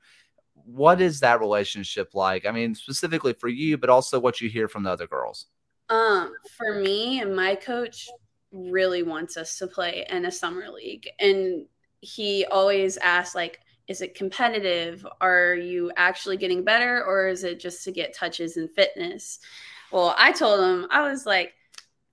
What 0.72 1.00
is 1.00 1.20
that 1.20 1.40
relationship 1.40 2.14
like? 2.14 2.46
I 2.46 2.50
mean, 2.50 2.74
specifically 2.74 3.32
for 3.32 3.48
you, 3.48 3.78
but 3.78 3.90
also 3.90 4.20
what 4.20 4.40
you 4.40 4.48
hear 4.48 4.68
from 4.68 4.82
the 4.84 4.90
other 4.90 5.06
girls. 5.06 5.46
Um, 5.88 6.34
for 6.56 6.74
me 6.80 7.24
my 7.24 7.56
coach 7.56 8.08
really 8.52 9.02
wants 9.02 9.36
us 9.36 9.58
to 9.58 9.66
play 9.66 10.06
in 10.08 10.24
a 10.24 10.30
summer 10.30 10.68
league. 10.68 11.08
And 11.18 11.66
he 12.00 12.44
always 12.46 12.96
asks 12.98 13.34
like 13.34 13.60
is 13.88 14.00
it 14.00 14.14
competitive 14.14 15.06
are 15.20 15.54
you 15.54 15.90
actually 15.96 16.36
getting 16.36 16.64
better 16.64 17.04
or 17.04 17.26
is 17.28 17.44
it 17.44 17.60
just 17.60 17.84
to 17.84 17.90
get 17.90 18.14
touches 18.14 18.56
and 18.56 18.70
fitness 18.70 19.40
well 19.92 20.14
i 20.16 20.32
told 20.32 20.60
him 20.60 20.86
i 20.90 21.02
was 21.02 21.26
like 21.26 21.54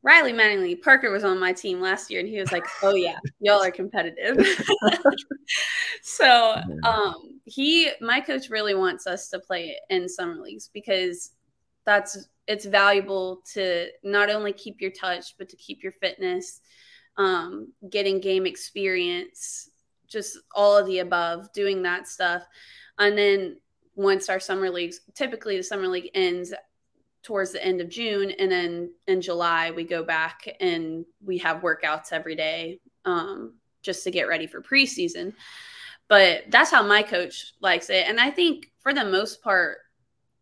riley 0.07 0.33
mattingly 0.33 0.81
parker 0.81 1.11
was 1.11 1.23
on 1.23 1.39
my 1.39 1.51
team 1.53 1.79
last 1.81 2.09
year 2.09 2.19
and 2.21 2.29
he 2.29 2.39
was 2.39 2.51
like 2.51 2.65
oh 2.81 2.95
yeah 2.95 3.19
y'all 3.39 3.61
are 3.61 3.71
competitive 3.71 4.37
so 6.01 6.55
um 6.83 7.39
he 7.45 7.89
my 8.01 8.19
coach 8.19 8.49
really 8.49 8.73
wants 8.73 9.05
us 9.05 9.29
to 9.29 9.39
play 9.39 9.75
in 9.89 10.07
summer 10.07 10.41
leagues 10.41 10.69
because 10.73 11.31
that's 11.85 12.27
it's 12.47 12.65
valuable 12.65 13.41
to 13.53 13.87
not 14.03 14.29
only 14.29 14.53
keep 14.53 14.81
your 14.81 14.91
touch 14.91 15.35
but 15.37 15.49
to 15.49 15.57
keep 15.57 15.83
your 15.83 15.91
fitness 15.91 16.61
um, 17.17 17.73
getting 17.89 18.21
game 18.21 18.45
experience 18.45 19.71
just 20.07 20.37
all 20.55 20.77
of 20.77 20.87
the 20.87 20.99
above, 20.99 21.51
doing 21.53 21.81
that 21.83 22.07
stuff. 22.07 22.43
And 22.97 23.17
then 23.17 23.57
once 23.95 24.29
our 24.29 24.39
summer 24.39 24.69
leagues, 24.69 25.01
typically 25.13 25.57
the 25.57 25.63
summer 25.63 25.87
league 25.87 26.09
ends 26.13 26.53
towards 27.27 27.51
the 27.51 27.63
end 27.63 27.81
of 27.81 27.89
June, 27.89 28.31
and 28.31 28.49
then 28.49 28.89
in 29.07 29.19
July 29.19 29.69
we 29.71 29.83
go 29.83 30.01
back 30.01 30.47
and 30.61 31.05
we 31.21 31.37
have 31.37 31.61
workouts 31.61 32.13
every 32.13 32.35
day 32.35 32.79
um, 33.03 33.53
just 33.81 34.05
to 34.05 34.11
get 34.11 34.29
ready 34.29 34.47
for 34.47 34.61
preseason. 34.61 35.33
But 36.07 36.45
that's 36.47 36.71
how 36.71 36.81
my 36.81 37.03
coach 37.03 37.53
likes 37.59 37.89
it, 37.89 38.07
and 38.07 38.17
I 38.17 38.31
think 38.31 38.71
for 38.79 38.93
the 38.93 39.03
most 39.03 39.43
part, 39.43 39.79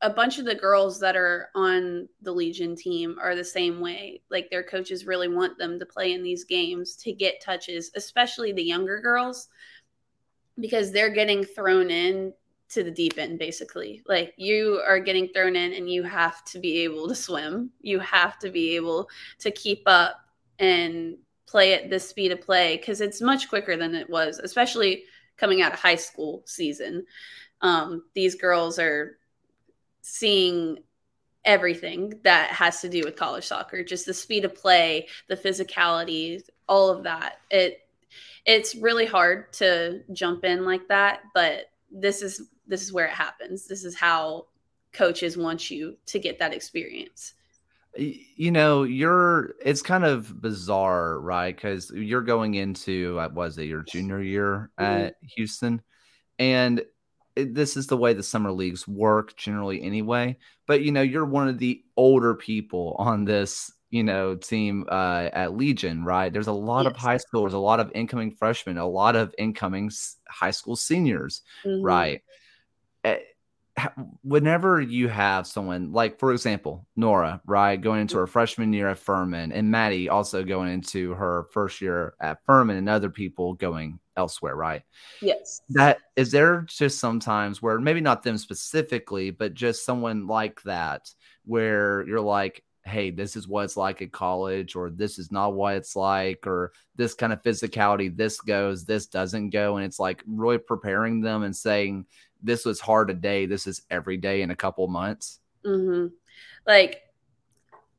a 0.01 0.09
bunch 0.11 0.37
of 0.37 0.45
the 0.45 0.53
girls 0.53 0.99
that 0.99 1.15
are 1.15 1.49
on 1.55 2.07
the 2.21 2.31
Legion 2.31 2.75
team 2.75 3.17
are 3.19 3.33
the 3.33 3.43
same 3.43 3.79
way. 3.79 4.21
Like 4.29 4.51
their 4.51 4.61
coaches 4.61 5.07
really 5.07 5.27
want 5.27 5.57
them 5.57 5.79
to 5.79 5.85
play 5.87 6.13
in 6.13 6.21
these 6.21 6.43
games 6.43 6.95
to 6.97 7.11
get 7.11 7.41
touches, 7.41 7.89
especially 7.95 8.51
the 8.51 8.61
younger 8.61 8.99
girls, 8.99 9.47
because 10.59 10.91
they're 10.91 11.09
getting 11.09 11.43
thrown 11.43 11.89
in 11.89 12.31
to 12.69 12.83
the 12.83 12.91
deep 12.91 13.17
end 13.17 13.39
basically. 13.39 14.01
Like 14.07 14.33
you 14.37 14.81
are 14.85 14.99
getting 14.99 15.27
thrown 15.29 15.55
in 15.55 15.73
and 15.73 15.89
you 15.89 16.03
have 16.03 16.43
to 16.45 16.59
be 16.59 16.79
able 16.79 17.07
to 17.07 17.15
swim. 17.15 17.71
You 17.81 17.99
have 17.99 18.39
to 18.39 18.49
be 18.49 18.75
able 18.75 19.09
to 19.39 19.51
keep 19.51 19.83
up 19.85 20.17
and 20.59 21.17
play 21.45 21.73
at 21.73 21.89
this 21.89 22.09
speed 22.09 22.31
of 22.31 22.41
play 22.41 22.77
because 22.77 23.01
it's 23.01 23.21
much 23.21 23.49
quicker 23.49 23.77
than 23.77 23.93
it 23.93 24.09
was, 24.09 24.39
especially 24.39 25.03
coming 25.37 25.61
out 25.61 25.73
of 25.73 25.79
high 25.79 25.95
school 25.95 26.43
season. 26.45 27.05
Um, 27.61 28.03
these 28.13 28.35
girls 28.35 28.79
are 28.79 29.17
seeing 30.01 30.79
everything 31.45 32.13
that 32.23 32.49
has 32.49 32.81
to 32.81 32.89
do 32.89 33.03
with 33.03 33.15
college 33.15 33.45
soccer 33.45 33.83
just 33.83 34.07
the 34.07 34.13
speed 34.13 34.45
of 34.45 34.55
play 34.55 35.07
the 35.27 35.35
physicality 35.35 36.41
all 36.67 36.89
of 36.89 37.03
that 37.03 37.37
it 37.51 37.81
it's 38.45 38.75
really 38.75 39.05
hard 39.05 39.53
to 39.53 40.01
jump 40.11 40.43
in 40.43 40.65
like 40.65 40.87
that 40.87 41.21
but 41.35 41.65
this 41.91 42.23
is 42.23 42.49
this 42.67 42.81
is 42.81 42.93
where 42.93 43.05
it 43.05 43.11
happens 43.11 43.67
this 43.67 43.83
is 43.83 43.95
how 43.95 44.45
coaches 44.93 45.37
want 45.37 45.69
you 45.69 45.97
to 46.05 46.19
get 46.19 46.39
that 46.39 46.53
experience 46.53 47.33
you 47.97 48.51
know 48.51 48.83
you're 48.83 49.55
it's 49.63 49.81
kind 49.81 50.03
of 50.03 50.41
bizarre 50.41 51.19
right 51.19 51.55
because 51.55 51.91
you're 51.91 52.21
going 52.21 52.55
into 52.55 53.15
what 53.15 53.33
was 53.33 53.57
it 53.57 53.65
your 53.65 53.83
junior 53.83 54.21
year 54.21 54.69
mm-hmm. 54.79 55.03
at 55.03 55.15
houston 55.21 55.81
and 56.39 56.83
it, 57.35 57.53
this 57.53 57.77
is 57.77 57.87
the 57.87 57.97
way 57.97 58.13
the 58.13 58.23
summer 58.23 58.51
leagues 58.51 58.87
work 58.87 59.35
generally 59.35 59.81
anyway. 59.81 60.37
But 60.67 60.81
you 60.81 60.91
know, 60.91 61.01
you're 61.01 61.25
one 61.25 61.47
of 61.47 61.59
the 61.59 61.83
older 61.97 62.33
people 62.33 62.95
on 62.97 63.25
this, 63.25 63.71
you 63.89 64.03
know, 64.03 64.35
team 64.35 64.85
uh, 64.89 65.29
at 65.33 65.55
Legion, 65.55 66.03
right? 66.03 66.31
There's 66.31 66.47
a 66.47 66.53
lot 66.53 66.85
yes. 66.85 66.93
of 66.93 66.97
high 66.97 67.17
schoolers, 67.17 67.53
a 67.53 67.57
lot 67.57 67.79
of 67.79 67.91
incoming 67.93 68.31
freshmen, 68.31 68.77
a 68.77 68.87
lot 68.87 69.15
of 69.15 69.33
incoming 69.37 69.91
high 70.27 70.51
school 70.51 70.75
seniors, 70.75 71.41
mm-hmm. 71.65 71.83
right? 71.83 72.21
Eh, 73.05 73.19
whenever 74.23 74.81
you 74.81 75.07
have 75.09 75.45
someone 75.45 75.91
like, 75.91 76.17
for 76.17 76.31
example, 76.31 76.87
Nora, 76.95 77.41
right, 77.45 77.75
going 77.75 78.01
into 78.01 78.17
her 78.17 78.25
freshman 78.25 78.73
year 78.73 78.89
at 78.89 78.97
Furman, 78.97 79.51
and 79.51 79.69
Maddie 79.69 80.09
also 80.09 80.43
going 80.43 80.71
into 80.71 81.13
her 81.13 81.47
first 81.51 81.81
year 81.81 82.15
at 82.19 82.43
Furman, 82.45 82.77
and 82.77 82.89
other 82.89 83.09
people 83.09 83.53
going 83.53 83.99
elsewhere, 84.17 84.55
right? 84.55 84.81
Yes. 85.21 85.61
That 85.69 85.99
is 86.15 86.31
there 86.31 86.61
just 86.67 86.99
sometimes 86.99 87.61
where 87.61 87.77
maybe 87.79 88.01
not 88.01 88.23
them 88.23 88.37
specifically, 88.37 89.29
but 89.29 89.53
just 89.53 89.85
someone 89.85 90.25
like 90.25 90.63
that, 90.63 91.09
where 91.43 92.07
you're 92.07 92.21
like, 92.21 92.63
hey, 92.85 93.09
this 93.09 93.35
is 93.35 93.47
what 93.47 93.65
it's 93.65 93.75
like 93.75 94.01
at 94.01 94.11
college, 94.11 94.75
or 94.75 94.89
this 94.89 95.19
is 95.19 95.31
not 95.31 95.53
what 95.53 95.75
it's 95.75 95.95
like, 95.95 96.47
or 96.47 96.71
this 96.95 97.13
kind 97.13 97.33
of 97.33 97.41
physicality, 97.41 98.15
this 98.15 98.39
goes, 98.39 98.85
this 98.85 99.07
doesn't 99.07 99.49
go. 99.49 99.75
And 99.77 99.85
it's 99.85 99.99
like 99.99 100.23
really 100.27 100.59
preparing 100.59 101.19
them 101.19 101.43
and 101.43 101.55
saying, 101.55 102.05
this 102.41 102.65
was 102.65 102.79
hard 102.79 103.09
a 103.09 103.13
day. 103.13 103.45
This 103.45 103.67
is 103.67 103.81
every 103.89 104.17
day 104.17 104.41
in 104.41 104.51
a 104.51 104.55
couple 104.55 104.87
months. 104.87 105.39
Mm-hmm. 105.65 106.13
Like, 106.67 107.01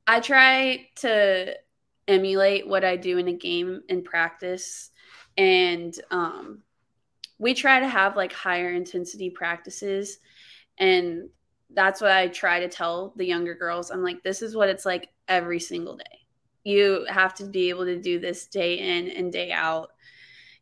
I 0.07 0.21
try 0.21 0.89
to 0.97 1.57
emulate 2.09 2.69
what 2.69 2.85
I 2.85 2.97
do 2.97 3.19
in 3.19 3.29
a 3.29 3.33
game 3.33 3.83
in 3.89 4.03
practice. 4.03 4.91
And 5.37 5.95
um, 6.11 6.63
we 7.39 7.55
try 7.55 7.81
to 7.81 7.89
have 7.89 8.17
like 8.17 8.33
higher 8.33 8.73
intensity 8.73 9.31
practices. 9.31 10.19
And 10.79 11.29
that's 11.75 12.01
what 12.01 12.13
I 12.13 12.29
try 12.29 12.61
to 12.61 12.69
tell 12.69 13.13
the 13.17 13.27
younger 13.27 13.55
girls. 13.55 13.91
I'm 13.91 14.03
like, 14.03 14.23
this 14.23 14.43
is 14.43 14.55
what 14.55 14.69
it's 14.69 14.87
like 14.87 15.09
every 15.29 15.61
single 15.61 15.97
day. 15.97 16.05
You 16.65 17.07
have 17.09 17.35
to 17.35 17.45
be 17.45 17.69
able 17.69 17.85
to 17.85 18.01
do 18.01 18.19
this 18.19 18.47
day 18.47 18.79
in 18.79 19.09
and 19.11 19.33
day 19.33 19.53
out 19.53 19.91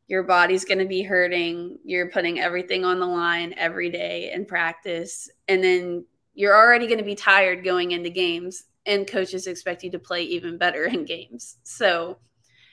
your 0.07 0.23
body's 0.23 0.65
going 0.65 0.79
to 0.79 0.85
be 0.85 1.03
hurting. 1.03 1.79
You're 1.85 2.11
putting 2.11 2.39
everything 2.39 2.85
on 2.85 3.01
the 3.01 3.07
line 3.07 3.55
every 3.57 3.91
day 3.91 4.31
in 4.33 4.45
practice. 4.45 5.31
And 5.49 5.65
then 5.65 6.05
you're 6.35 6.57
already 6.57 6.87
going 6.87 6.99
to 6.99 7.05
be 7.05 7.15
tired 7.15 7.65
going 7.65 7.93
into 7.93 8.11
games, 8.11 8.65
and 8.87 9.07
coaches 9.07 9.47
expect 9.47 9.83
you 9.83 9.91
to 9.93 9.99
play 9.99 10.23
even 10.25 10.59
better 10.59 10.85
in 10.85 11.05
games. 11.05 11.57
So 11.63 12.19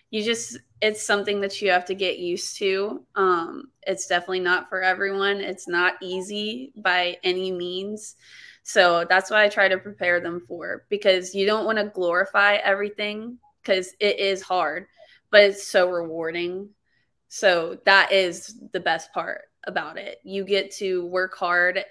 you 0.09 0.23
just, 0.23 0.57
it's 0.81 1.05
something 1.05 1.39
that 1.41 1.61
you 1.61 1.71
have 1.71 1.85
to 1.85 1.95
get 1.95 2.19
used 2.19 2.57
to. 2.57 3.05
Um, 3.15 3.71
it's 3.83 4.07
definitely 4.07 4.41
not 4.41 4.67
for 4.67 4.81
everyone, 4.81 5.37
it's 5.37 5.67
not 5.67 5.93
easy 6.01 6.73
by 6.75 7.17
any 7.23 7.51
means. 7.51 8.15
So 8.63 9.05
that's 9.07 9.31
what 9.31 9.39
I 9.39 9.47
try 9.47 9.69
to 9.69 9.77
prepare 9.77 10.19
them 10.19 10.41
for 10.41 10.85
because 10.89 11.33
you 11.33 11.45
don't 11.45 11.65
want 11.65 11.77
to 11.77 11.85
glorify 11.85 12.55
everything 12.55 13.37
because 13.61 13.93
it 13.99 14.19
is 14.19 14.41
hard, 14.41 14.87
but 15.31 15.41
it's 15.41 15.63
so 15.63 15.89
rewarding 15.89 16.69
so 17.33 17.77
that 17.85 18.11
is 18.11 18.59
the 18.73 18.79
best 18.81 19.13
part 19.13 19.43
about 19.65 19.97
it. 19.97 20.19
You 20.21 20.43
get 20.43 20.69
to 20.71 21.05
work 21.05 21.33
hard 21.37 21.81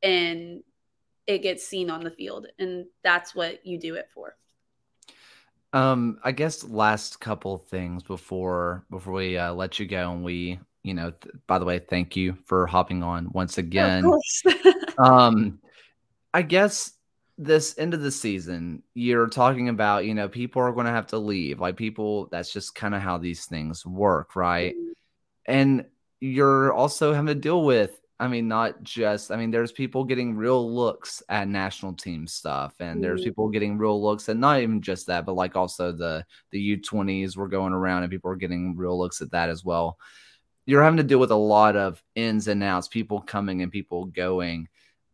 and 0.00 0.62
it 1.26 1.38
gets 1.42 1.66
seen 1.66 1.90
on 1.90 2.04
the 2.04 2.12
field 2.12 2.46
and 2.60 2.86
that's 3.02 3.34
what 3.34 3.66
you 3.66 3.76
do 3.76 3.96
it 3.96 4.08
for. 4.14 4.36
Um 5.72 6.20
I 6.22 6.30
guess 6.30 6.62
last 6.62 7.18
couple 7.18 7.58
things 7.58 8.04
before 8.04 8.86
before 8.88 9.14
we 9.14 9.36
uh, 9.36 9.52
let 9.52 9.80
you 9.80 9.86
go 9.86 10.12
and 10.12 10.22
we 10.22 10.60
you 10.84 10.94
know 10.94 11.10
th- 11.10 11.34
by 11.48 11.58
the 11.58 11.64
way 11.64 11.80
thank 11.80 12.14
you 12.14 12.38
for 12.44 12.64
hopping 12.68 13.02
on 13.02 13.32
once 13.32 13.58
again. 13.58 14.08
um 14.98 15.58
I 16.32 16.42
guess 16.42 16.92
this 17.36 17.76
end 17.78 17.94
of 17.94 18.00
the 18.00 18.10
season, 18.10 18.82
you're 18.94 19.26
talking 19.26 19.68
about, 19.68 20.04
you 20.04 20.14
know, 20.14 20.28
people 20.28 20.62
are 20.62 20.72
going 20.72 20.86
to 20.86 20.92
have 20.92 21.08
to 21.08 21.18
leave. 21.18 21.60
Like 21.60 21.76
people, 21.76 22.28
that's 22.30 22.52
just 22.52 22.74
kind 22.74 22.94
of 22.94 23.02
how 23.02 23.18
these 23.18 23.46
things 23.46 23.84
work, 23.84 24.36
right? 24.36 24.74
Mm-hmm. 24.74 24.92
And 25.46 25.84
you're 26.20 26.72
also 26.72 27.12
having 27.12 27.26
to 27.26 27.34
deal 27.34 27.64
with, 27.64 28.00
I 28.20 28.28
mean, 28.28 28.46
not 28.46 28.82
just, 28.84 29.32
I 29.32 29.36
mean, 29.36 29.50
there's 29.50 29.72
people 29.72 30.04
getting 30.04 30.36
real 30.36 30.72
looks 30.72 31.22
at 31.28 31.48
national 31.48 31.94
team 31.94 32.28
stuff, 32.28 32.74
and 32.78 32.94
mm-hmm. 32.94 33.02
there's 33.02 33.24
people 33.24 33.48
getting 33.48 33.76
real 33.76 34.00
looks 34.00 34.28
at 34.28 34.36
not 34.36 34.60
even 34.60 34.80
just 34.80 35.08
that, 35.08 35.26
but 35.26 35.34
like 35.34 35.56
also 35.56 35.90
the 35.90 36.24
the 36.52 36.76
U20s 36.76 37.36
were 37.36 37.48
going 37.48 37.72
around, 37.72 38.04
and 38.04 38.12
people 38.12 38.30
are 38.30 38.36
getting 38.36 38.76
real 38.76 38.96
looks 38.96 39.20
at 39.20 39.32
that 39.32 39.48
as 39.48 39.64
well. 39.64 39.98
You're 40.64 40.84
having 40.84 40.98
to 40.98 41.02
deal 41.02 41.18
with 41.18 41.32
a 41.32 41.36
lot 41.36 41.74
of 41.74 42.02
ins 42.14 42.46
and 42.46 42.62
outs, 42.62 42.86
people 42.86 43.20
coming 43.20 43.62
and 43.62 43.72
people 43.72 44.04
going. 44.06 44.68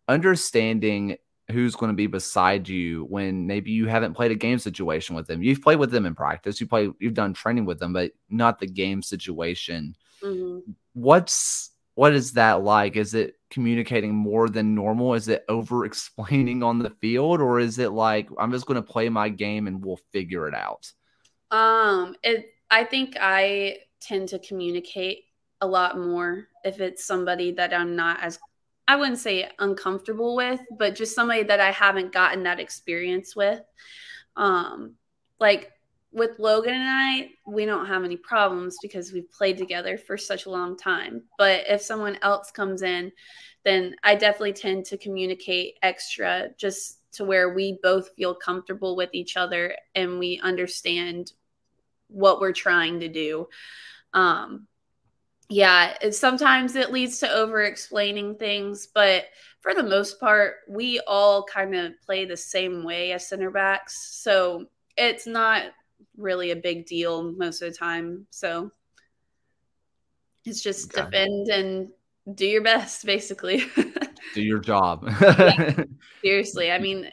Understanding 0.07 1.17
who's 1.51 1.77
going 1.77 1.91
to 1.91 1.97
be 1.97 2.07
beside 2.07 2.69
you 2.69 3.05
when 3.05 3.47
maybe 3.47 3.71
you 3.71 3.87
haven't 3.87 4.15
played 4.15 4.31
a 4.31 4.37
game 4.37 4.59
situation 4.59 5.15
with 5.15 5.27
them. 5.27 5.43
You've 5.43 5.63
played 5.63 5.79
with 5.79 5.91
them 5.91 6.07
in 6.07 6.15
practice, 6.15 6.61
you 6.61 6.67
play, 6.67 6.91
you've 6.99 7.15
done 7.15 7.35
training 7.35 7.65
with 7.65 7.79
them, 7.79 7.93
but 7.93 8.13
not 8.29 8.59
the 8.59 8.67
game 8.67 9.03
situation. 9.03 9.95
Mm-hmm. 10.23 10.71
What's 10.95 11.71
what 11.95 12.15
is 12.15 12.33
that 12.33 12.63
like? 12.63 12.97
Is 12.97 13.15
it 13.15 13.37
communicating 13.51 14.15
more 14.15 14.49
than 14.49 14.75
normal? 14.75 15.15
Is 15.15 15.29
it 15.29 15.45
over 15.49 15.85
explaining 15.85 16.63
on 16.63 16.79
the 16.79 16.91
field, 16.91 17.41
or 17.41 17.61
is 17.61 17.79
it 17.79 17.93
like 17.93 18.29
I'm 18.39 18.53
just 18.53 18.67
going 18.67 18.83
to 18.83 18.93
play 18.93 19.09
my 19.09 19.29
game 19.29 19.67
and 19.67 19.85
we'll 19.85 20.01
figure 20.13 20.49
it 20.49 20.55
out? 20.55 20.91
Um, 21.51 22.17
it. 22.23 22.47
I 22.71 22.85
think 22.85 23.17
I 23.21 23.79
tend 24.01 24.29
to 24.29 24.39
communicate 24.39 25.25
a 25.61 25.67
lot 25.67 25.99
more 25.99 26.49
if 26.65 26.81
it's 26.81 27.05
somebody 27.05 27.53
that 27.53 27.75
I'm 27.75 27.97
not 27.97 28.23
as 28.23 28.39
I 28.91 28.97
wouldn't 28.97 29.19
say 29.19 29.49
uncomfortable 29.61 30.35
with, 30.35 30.61
but 30.77 30.97
just 30.97 31.15
somebody 31.15 31.45
that 31.45 31.61
I 31.61 31.71
haven't 31.71 32.13
gotten 32.13 32.43
that 32.43 32.59
experience 32.59 33.37
with. 33.37 33.63
Um, 34.37 34.97
like 35.39 35.71
with 36.11 36.41
Logan 36.41 36.75
and 36.75 36.89
I, 36.89 37.31
we 37.47 37.67
don't 37.67 37.87
have 37.87 38.03
any 38.03 38.17
problems 38.17 38.79
because 38.83 39.13
we've 39.13 39.31
played 39.31 39.59
together 39.59 39.97
for 39.97 40.19
such 40.19 40.47
a 40.47 40.51
long 40.51 40.77
time. 40.77 41.23
But 41.39 41.67
if 41.69 41.81
someone 41.81 42.19
else 42.23 42.51
comes 42.51 42.83
in, 42.83 43.13
then 43.65 43.95
I 44.03 44.17
definitely 44.17 44.55
tend 44.55 44.87
to 44.87 44.99
communicate 44.99 45.79
extra 45.85 46.49
just 46.59 47.13
to 47.13 47.25
where 47.25 47.55
we 47.55 47.79
both 47.85 48.09
feel 48.17 48.35
comfortable 48.35 48.97
with 48.97 49.11
each 49.13 49.37
other 49.37 49.73
and 49.95 50.19
we 50.19 50.41
understand 50.43 51.31
what 52.09 52.41
we're 52.41 52.51
trying 52.51 52.99
to 52.99 53.09
do. 53.09 53.47
Um, 54.15 54.67
yeah, 55.51 55.95
sometimes 56.11 56.77
it 56.77 56.93
leads 56.93 57.19
to 57.19 57.29
over 57.29 57.63
explaining 57.63 58.37
things, 58.37 58.87
but 58.95 59.25
for 59.61 59.75
the 59.75 59.83
most 59.83 60.21
part, 60.21 60.59
we 60.69 61.01
all 61.09 61.43
kind 61.45 61.75
of 61.75 61.93
play 62.07 62.25
the 62.25 62.37
same 62.37 62.85
way 62.85 63.13
as 63.13 63.29
center 63.29 63.51
backs. 63.51 64.17
So 64.23 64.67
it's 64.97 65.27
not 65.27 65.65
really 66.17 66.53
a 66.53 66.57
big 66.57 66.87
deal 66.87 67.33
most 67.33 67.63
of 67.63 67.73
the 67.73 67.77
time. 67.77 68.29
So 68.31 68.71
it's 70.45 70.63
just 70.63 70.97
okay. 70.97 71.05
defend 71.05 71.49
and 71.49 71.89
do 72.37 72.47
your 72.47 72.63
best, 72.63 73.05
basically. 73.05 73.65
do 74.35 74.43
your 74.43 74.61
job. 74.61 75.05
yeah, 75.21 75.83
seriously. 76.23 76.71
I 76.71 76.79
mean, 76.79 77.11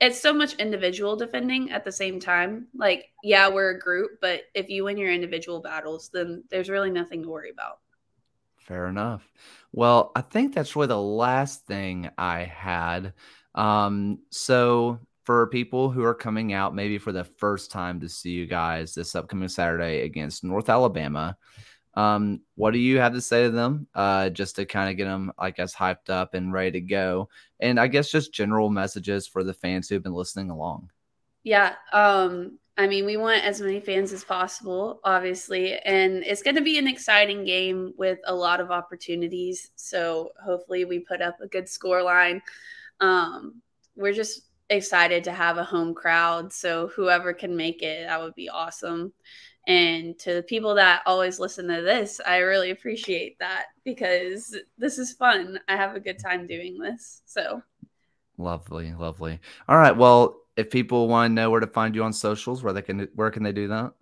it's 0.00 0.20
so 0.20 0.32
much 0.32 0.54
individual 0.54 1.16
defending 1.16 1.72
at 1.72 1.84
the 1.84 1.92
same 1.92 2.20
time. 2.20 2.68
Like, 2.72 3.06
yeah, 3.24 3.48
we're 3.48 3.70
a 3.70 3.78
group, 3.80 4.12
but 4.20 4.42
if 4.54 4.68
you 4.68 4.84
win 4.84 4.96
your 4.96 5.12
individual 5.12 5.60
battles, 5.60 6.08
then 6.12 6.44
there's 6.50 6.70
really 6.70 6.90
nothing 6.90 7.22
to 7.24 7.28
worry 7.28 7.50
about. 7.50 7.79
Fair 8.60 8.86
enough. 8.86 9.28
Well, 9.72 10.12
I 10.14 10.20
think 10.20 10.54
that's 10.54 10.76
really 10.76 10.88
the 10.88 11.00
last 11.00 11.66
thing 11.66 12.10
I 12.16 12.44
had. 12.44 13.14
Um, 13.54 14.20
so 14.30 15.00
for 15.24 15.46
people 15.48 15.90
who 15.90 16.04
are 16.04 16.14
coming 16.14 16.52
out 16.52 16.74
maybe 16.74 16.98
for 16.98 17.12
the 17.12 17.24
first 17.24 17.70
time 17.70 18.00
to 18.00 18.08
see 18.08 18.30
you 18.30 18.46
guys 18.46 18.94
this 18.94 19.14
upcoming 19.14 19.48
Saturday 19.48 20.02
against 20.02 20.44
North 20.44 20.68
Alabama, 20.68 21.36
um, 21.94 22.40
what 22.54 22.70
do 22.70 22.78
you 22.78 22.98
have 22.98 23.14
to 23.14 23.20
say 23.20 23.44
to 23.44 23.50
them? 23.50 23.88
Uh, 23.94 24.30
just 24.30 24.56
to 24.56 24.64
kind 24.64 24.90
of 24.90 24.96
get 24.96 25.06
them, 25.06 25.32
I 25.38 25.50
guess, 25.50 25.74
hyped 25.74 26.08
up 26.08 26.34
and 26.34 26.52
ready 26.52 26.72
to 26.72 26.80
go, 26.80 27.28
and 27.58 27.80
I 27.80 27.88
guess 27.88 28.10
just 28.10 28.32
general 28.32 28.70
messages 28.70 29.26
for 29.26 29.42
the 29.42 29.54
fans 29.54 29.88
who've 29.88 30.02
been 30.02 30.14
listening 30.14 30.50
along. 30.50 30.90
Yeah, 31.42 31.74
um, 31.92 32.59
I 32.76 32.86
mean, 32.86 33.04
we 33.04 33.16
want 33.16 33.44
as 33.44 33.60
many 33.60 33.80
fans 33.80 34.12
as 34.12 34.24
possible, 34.24 35.00
obviously, 35.04 35.78
and 35.80 36.22
it's 36.24 36.42
going 36.42 36.56
to 36.56 36.62
be 36.62 36.78
an 36.78 36.86
exciting 36.86 37.44
game 37.44 37.92
with 37.98 38.18
a 38.24 38.34
lot 38.34 38.60
of 38.60 38.70
opportunities. 38.70 39.70
So 39.76 40.30
hopefully, 40.42 40.84
we 40.84 41.00
put 41.00 41.20
up 41.20 41.40
a 41.40 41.48
good 41.48 41.68
score 41.68 42.02
line. 42.02 42.40
Um, 43.00 43.60
we're 43.96 44.12
just 44.12 44.42
excited 44.70 45.24
to 45.24 45.32
have 45.32 45.58
a 45.58 45.64
home 45.64 45.94
crowd. 45.94 46.52
So 46.52 46.88
whoever 46.88 47.32
can 47.32 47.56
make 47.56 47.82
it, 47.82 48.06
that 48.06 48.20
would 48.20 48.34
be 48.34 48.48
awesome. 48.48 49.12
And 49.66 50.18
to 50.20 50.34
the 50.34 50.42
people 50.42 50.74
that 50.76 51.02
always 51.06 51.38
listen 51.38 51.68
to 51.68 51.82
this, 51.82 52.20
I 52.26 52.38
really 52.38 52.70
appreciate 52.70 53.38
that 53.40 53.66
because 53.84 54.56
this 54.78 54.98
is 54.98 55.12
fun. 55.12 55.60
I 55.68 55.76
have 55.76 55.94
a 55.94 56.00
good 56.00 56.18
time 56.18 56.46
doing 56.46 56.78
this. 56.78 57.22
So 57.26 57.62
lovely, 58.38 58.94
lovely. 58.94 59.38
All 59.68 59.76
right. 59.76 59.96
Well, 59.96 60.40
if 60.60 60.70
people 60.70 61.08
want 61.08 61.30
to 61.30 61.34
know 61.34 61.50
where 61.50 61.60
to 61.60 61.66
find 61.66 61.94
you 61.94 62.04
on 62.04 62.12
socials, 62.12 62.62
where 62.62 62.72
they 62.72 62.82
can 62.82 63.08
where 63.14 63.30
can 63.30 63.42
they 63.42 63.52
do 63.52 63.68
that? 63.68 63.92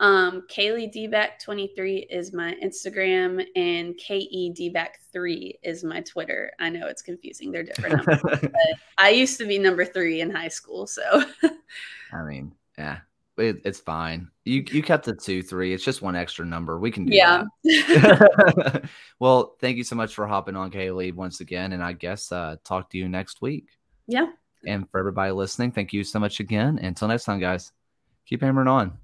Um, 0.00 0.42
Kaylee 0.50 0.92
Dback 0.92 1.38
23 1.42 2.08
is 2.10 2.32
my 2.32 2.56
Instagram, 2.62 3.44
and 3.54 3.96
KE 3.96 4.52
Dback 4.58 4.96
3 5.12 5.58
is 5.62 5.84
my 5.84 6.00
Twitter. 6.00 6.52
I 6.58 6.68
know 6.68 6.88
it's 6.88 7.02
confusing; 7.02 7.50
they're 7.50 7.62
different 7.62 8.06
numbers. 8.06 8.40
but 8.42 8.52
I 8.98 9.10
used 9.10 9.38
to 9.38 9.46
be 9.46 9.58
number 9.58 9.84
three 9.84 10.20
in 10.20 10.30
high 10.30 10.48
school, 10.48 10.86
so. 10.86 11.24
I 12.12 12.22
mean, 12.22 12.52
yeah, 12.76 12.98
it, 13.38 13.62
it's 13.64 13.80
fine. 13.80 14.28
You 14.44 14.64
you 14.68 14.82
kept 14.82 15.06
the 15.06 15.14
two 15.14 15.42
three. 15.42 15.72
It's 15.72 15.84
just 15.84 16.02
one 16.02 16.16
extra 16.16 16.44
number. 16.44 16.78
We 16.78 16.90
can 16.90 17.06
do 17.06 17.14
yeah. 17.14 17.44
that. 17.62 18.88
well, 19.20 19.56
thank 19.60 19.76
you 19.78 19.84
so 19.84 19.96
much 19.96 20.14
for 20.14 20.26
hopping 20.26 20.56
on, 20.56 20.70
Kaylee, 20.70 21.14
once 21.14 21.40
again, 21.40 21.72
and 21.72 21.82
I 21.82 21.92
guess 21.92 22.30
uh, 22.30 22.56
talk 22.64 22.90
to 22.90 22.98
you 22.98 23.08
next 23.08 23.40
week. 23.40 23.68
Yeah. 24.06 24.26
And 24.66 24.88
for 24.90 24.98
everybody 24.98 25.32
listening, 25.32 25.72
thank 25.72 25.92
you 25.92 26.04
so 26.04 26.18
much 26.18 26.40
again. 26.40 26.78
Until 26.78 27.08
next 27.08 27.24
time, 27.24 27.40
guys, 27.40 27.72
keep 28.26 28.42
hammering 28.42 28.68
on. 28.68 28.92